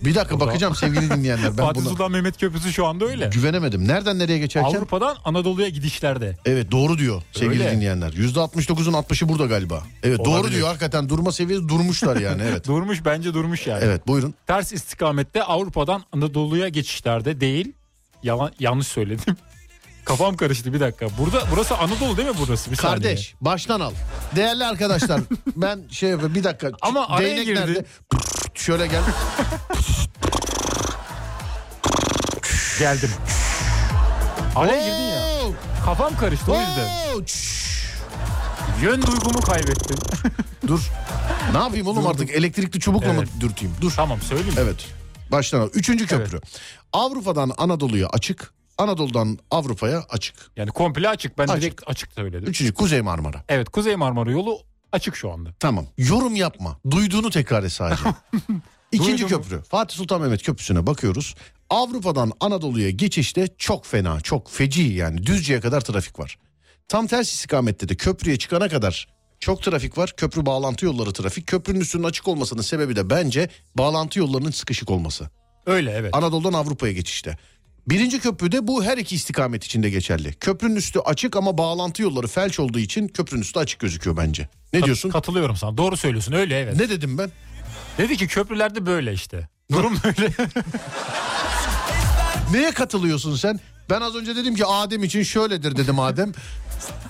[0.04, 0.46] Bir dakika Burada.
[0.46, 1.50] bakacağım sevgili dinleyenler.
[1.58, 3.26] Ben Fatih buna Sultan Mehmet Köprüsü şu anda öyle.
[3.32, 3.88] güvenemedim.
[3.88, 4.68] Nereden nereye geçerken?
[4.78, 6.36] Avrupa'dan Anadolu'ya gidişlerde.
[6.46, 7.76] Evet doğru diyor sevgili Öyle.
[7.76, 8.12] dinleyenler.
[8.12, 9.82] %69'un 60'ı burada galiba.
[10.02, 10.54] Evet doğru Olabilir.
[10.56, 12.66] diyor hakikaten durma seviyesi durmuşlar yani evet.
[12.68, 13.84] Durmuş bence durmuş yani.
[13.84, 14.34] evet buyurun.
[14.46, 17.72] Ters istikamette Avrupa'dan Anadolu'ya geçişlerde değil.
[18.22, 19.36] Yalan, yanlış söyledim.
[20.04, 21.06] Kafam karıştı bir dakika.
[21.18, 22.70] Burada burası Anadolu değil mi burası?
[22.70, 22.94] Bir saniye.
[22.94, 23.92] Kardeş baştan al.
[24.36, 25.20] Değerli arkadaşlar
[25.56, 26.70] ben şey yapayım bir dakika.
[26.82, 27.60] Ama araya Değnek girdi.
[27.60, 27.84] nerede?
[28.54, 29.02] Şöyle gel.
[32.78, 33.10] Geldim.
[34.56, 35.22] Araya girdin ya.
[35.84, 37.14] Kafam karıştı o yüzden.
[37.14, 37.20] oo.
[38.82, 39.96] Yön duygumu kaybettim.
[40.66, 40.80] Dur.
[41.52, 43.28] Ne yapayım oğlum artık elektrikli çubukla mı Evet.
[43.40, 43.74] dürteyim?
[43.80, 43.92] Dur.
[43.96, 44.54] tamam söyleyeyim.
[44.54, 44.60] mi?
[44.60, 44.86] Evet.
[45.32, 45.68] Baştan al.
[45.74, 46.40] Üçüncü köprü.
[46.92, 48.52] Avrupa'dan Anadolu'ya açık.
[48.78, 50.34] Anadolu'dan Avrupa'ya açık.
[50.56, 51.38] Yani komple açık.
[51.38, 51.62] Ben Açık.
[51.62, 52.48] direkt açık söyledim.
[52.48, 53.44] Üçüncü Kuzey Marmara.
[53.48, 54.58] Evet Kuzey Marmara yolu
[54.92, 55.50] açık şu anda.
[55.60, 55.86] Tamam.
[55.98, 56.78] Yorum yapma.
[56.90, 58.02] Duyduğunu tekrar et sadece.
[58.92, 59.42] İkinci Duydum.
[59.42, 59.62] köprü.
[59.62, 61.34] Fatih Sultan Mehmet Köprüsü'ne bakıyoruz.
[61.70, 66.38] Avrupa'dan Anadolu'ya geçişte çok fena, çok feci yani Düzce'ye kadar trafik var.
[66.88, 69.08] Tam ters istikamette de köprüye çıkana kadar
[69.40, 70.12] çok trafik var.
[70.16, 71.46] Köprü bağlantı yolları trafik.
[71.46, 73.48] Köprünün üstünün açık olmasının sebebi de bence
[73.78, 75.28] bağlantı yollarının sıkışık olması.
[75.66, 76.16] Öyle evet.
[76.16, 77.38] Anadolu'dan Avrupa'ya geçişte.
[77.88, 80.32] Birinci köprüde bu her iki istikamet içinde geçerli.
[80.34, 84.48] Köprünün üstü açık ama bağlantı yolları felç olduğu için köprünün üstü açık gözüküyor bence.
[84.72, 85.10] Ne Kat- diyorsun?
[85.10, 85.76] Katılıyorum sana.
[85.78, 86.32] Doğru söylüyorsun.
[86.32, 86.76] Öyle evet.
[86.76, 87.30] Ne dedim ben?
[87.98, 89.48] Dedi ki köprülerde böyle işte.
[89.72, 90.30] Durum böyle.
[92.52, 93.60] Neye katılıyorsun sen?
[93.90, 96.32] Ben az önce dedim ki Adem için şöyledir dedim Adem.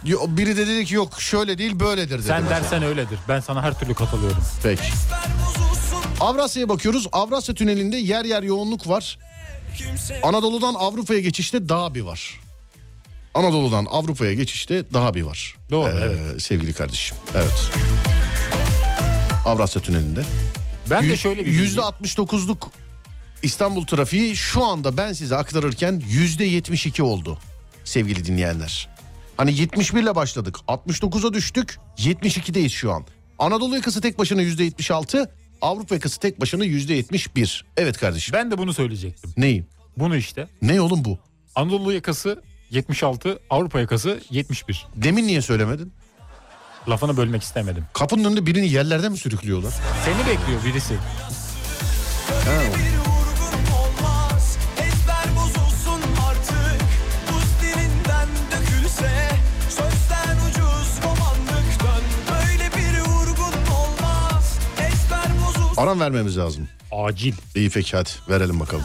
[0.05, 2.22] Biri de dedi ki yok şöyle değil böyledir dedi.
[2.27, 2.61] Sen mesela.
[2.62, 3.18] dersen öyledir.
[3.29, 4.43] Ben sana her türlü katılıyorum.
[4.62, 4.83] Peki.
[6.20, 7.07] Avrasya'ya bakıyoruz.
[7.12, 9.18] Avrasya Tüneli'nde yer yer yoğunluk var.
[10.22, 12.40] Anadolu'dan Avrupa'ya geçişte daha bir var.
[13.34, 15.57] Anadolu'dan Avrupa'ya geçişte daha bir var.
[15.70, 16.42] Doğru, Ee, evet.
[16.42, 17.16] Sevgili kardeşim.
[17.34, 17.70] Evet.
[19.47, 20.22] Avrasya Tüneli'nde.
[20.90, 22.66] Ben de Yüz- şöyle bir Yüzde 69'luk
[23.42, 27.38] İstanbul trafiği şu anda ben size aktarırken yüzde 72 oldu
[27.84, 28.88] sevgili dinleyenler.
[29.36, 33.05] Hani 71 ile başladık 69'a düştük 72'deyiz şu an.
[33.38, 35.30] Anadolu yakası tek başına yüzde 76
[35.64, 37.64] Avrupa yakası tek başına yüzde 71.
[37.76, 38.32] Evet kardeşim.
[38.32, 39.30] Ben de bunu söyleyecektim.
[39.36, 39.64] Neyi?
[39.96, 40.48] Bunu işte.
[40.62, 41.18] Ne oğlum bu?
[41.54, 44.86] Anadolu yakası 76, Avrupa yakası 71.
[44.96, 45.92] Demin niye söylemedin?
[46.88, 47.84] Lafını bölmek istemedim.
[47.92, 49.74] Kapının önünde birini yerlerden mi sürüklüyorlar?
[50.04, 50.94] Seni bekliyor birisi.
[52.46, 52.93] olmaz
[65.77, 66.68] Aram vermemiz lazım.
[66.93, 67.33] Acil.
[67.55, 68.85] İyi peki hadi verelim bakalım.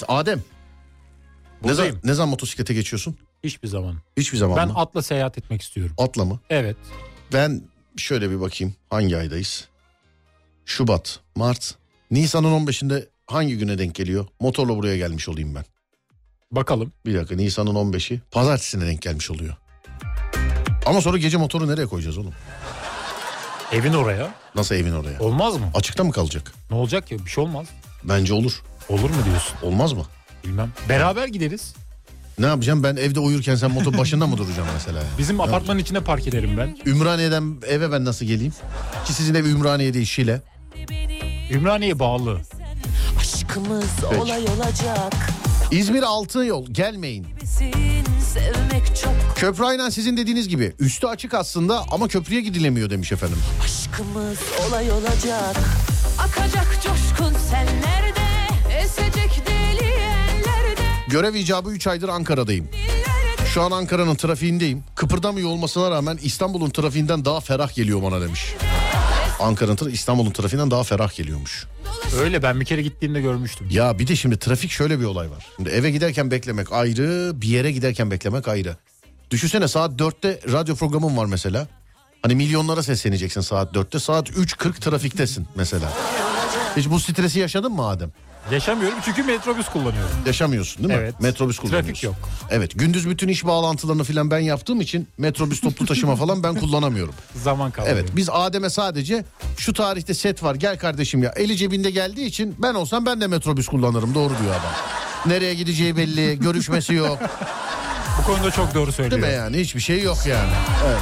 [0.00, 0.40] Evet Adem.
[1.64, 3.16] Ne zaman, ne zaman motosiklete geçiyorsun?
[3.44, 3.96] Hiçbir zaman.
[4.16, 4.74] Hiçbir zaman Ben mı?
[4.76, 5.94] atla seyahat etmek istiyorum.
[5.98, 6.40] Atla mı?
[6.50, 6.76] Evet.
[7.32, 7.62] Ben
[7.96, 9.68] şöyle bir bakayım hangi aydayız?
[10.64, 11.74] Şubat, Mart,
[12.10, 14.26] Nisan'ın 15'inde hangi güne denk geliyor?
[14.40, 15.64] Motorla buraya gelmiş olayım ben.
[16.52, 16.92] Bakalım.
[17.06, 19.56] Bir dakika Nisan'ın 15'i pazartesine denk gelmiş oluyor.
[20.86, 22.34] Ama sonra gece motoru nereye koyacağız oğlum?
[23.72, 24.34] Evin oraya.
[24.54, 25.18] Nasıl evin oraya?
[25.20, 25.70] Olmaz mı?
[25.74, 26.52] Açıkta mı kalacak?
[26.70, 27.24] Ne olacak ki?
[27.24, 27.66] Bir şey olmaz.
[28.04, 28.62] Bence olur.
[28.88, 29.54] Olur mu diyorsun?
[29.62, 30.04] Olmaz mı?
[30.44, 30.72] Bilmem.
[30.88, 31.74] Beraber gideriz.
[32.38, 34.98] Ne yapacağım ben evde uyurken sen motor başında mı duracaksın mesela?
[34.98, 35.04] ya?
[35.18, 36.78] Bizim apartmanın içine park ederim ben.
[36.86, 38.52] Ümraniye'den eve ben nasıl geleyim?
[39.04, 40.40] Ki sizin ev Ümraniye değil Şile.
[41.50, 42.40] Ümraniye bağlı.
[43.20, 44.22] Aşkımız Peki.
[44.22, 45.14] olay olacak
[45.70, 47.26] İzmir altı yol gelmeyin.
[49.36, 50.72] Köprü aynen sizin dediğiniz gibi.
[50.78, 53.38] Üstü açık aslında ama köprüye gidilemiyor demiş efendim.
[53.64, 54.38] Aşkımız
[54.68, 55.56] olay olacak
[56.18, 57.79] Akacak coşkun sellerde
[61.10, 62.68] Görev icabı 3 aydır Ankara'dayım.
[63.54, 64.84] Şu an Ankara'nın trafiğindeyim.
[64.94, 68.54] Kıpırdamıyor olmasına rağmen İstanbul'un trafiğinden daha ferah geliyor bana demiş.
[69.40, 71.66] Ankara'nın İstanbul'un trafiğinden daha ferah geliyormuş.
[72.20, 73.68] Öyle ben bir kere gittiğimde görmüştüm.
[73.70, 75.46] Ya bir de şimdi trafik şöyle bir olay var.
[75.56, 78.76] Şimdi eve giderken beklemek ayrı, bir yere giderken beklemek ayrı.
[79.30, 81.68] Düşünsene saat 4'te radyo programın var mesela.
[82.22, 83.98] Hani milyonlara sesleneceksin saat 4'te.
[83.98, 85.92] Saat 3.40 trafiktesin mesela.
[86.76, 88.12] Hiç bu stresi yaşadın mı Adem?
[88.52, 90.10] Yaşamıyorum çünkü metrobüs kullanıyorum.
[90.26, 91.04] Yaşamıyorsun değil mi?
[91.04, 91.20] Evet.
[91.20, 91.86] Metrobüs kullanıyorsun.
[91.86, 92.14] Trafik yok.
[92.50, 97.14] Evet gündüz bütün iş bağlantılarını falan ben yaptığım için metrobüs toplu taşıma falan ben kullanamıyorum.
[97.34, 97.94] Zaman kalıyor.
[97.94, 99.24] Evet biz Adem'e sadece
[99.56, 103.26] şu tarihte set var gel kardeşim ya eli cebinde geldiği için ben olsam ben de
[103.26, 104.72] metrobüs kullanırım doğru diyor adam.
[105.26, 107.18] Nereye gideceği belli görüşmesi yok
[108.18, 109.20] Bu konuda çok doğru değil söylüyor.
[109.28, 110.50] mi yani hiçbir şey yok yani.
[110.86, 110.98] Evet.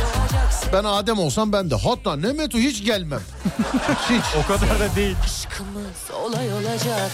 [0.73, 3.21] Ben Adem olsam ben de hatta ne metro hiç gelmem.
[4.11, 4.25] hiç.
[4.45, 5.17] O kadar da değil.
[5.25, 7.11] Aşkımız olay olacak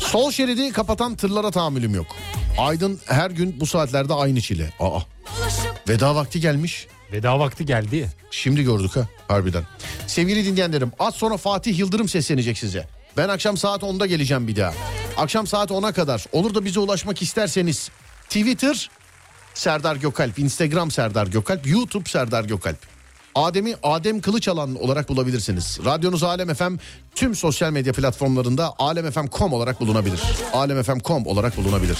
[0.00, 2.06] Sol şeridi kapatan tırlara tahammülüm yok.
[2.58, 4.70] Aydın her gün bu saatlerde aynı çile.
[4.80, 5.00] Aa.
[5.88, 6.86] Veda vakti gelmiş.
[7.12, 8.08] Veda vakti geldi.
[8.30, 9.62] Şimdi gördük ha harbiden.
[10.06, 12.86] Sevgili dinleyenlerim az sonra Fatih Yıldırım seslenecek size.
[13.16, 14.72] Ben akşam saat 10'da geleceğim bir daha.
[15.16, 17.90] Akşam saat 10'a kadar olur da bize ulaşmak isterseniz
[18.28, 18.90] Twitter
[19.54, 22.78] Serdar Gökalp, Instagram Serdar Gökalp, YouTube Serdar Gökalp.
[23.34, 25.78] Adem'i Adem Kılıçalan olarak bulabilirsiniz.
[25.84, 26.74] Radyonuz Alem FM
[27.14, 30.20] tüm sosyal medya platformlarında alemfm.com olarak bulunabilir.
[30.52, 31.98] alemfm.com olarak bulunabilir.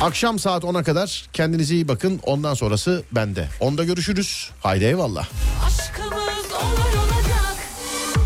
[0.00, 2.20] Akşam saat 10'a kadar kendinize iyi bakın.
[2.22, 3.48] Ondan sonrası bende.
[3.60, 4.50] Onda görüşürüz.
[4.60, 5.28] Haydi eyvallah.
[5.66, 7.56] Aşkımız olay olacak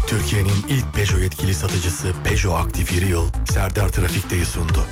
[0.06, 4.84] Türkiye'nin ilk Peugeot yetkili satıcısı Peugeot Aktif Yeri Yıl Serdar Trafik'teyi sundu.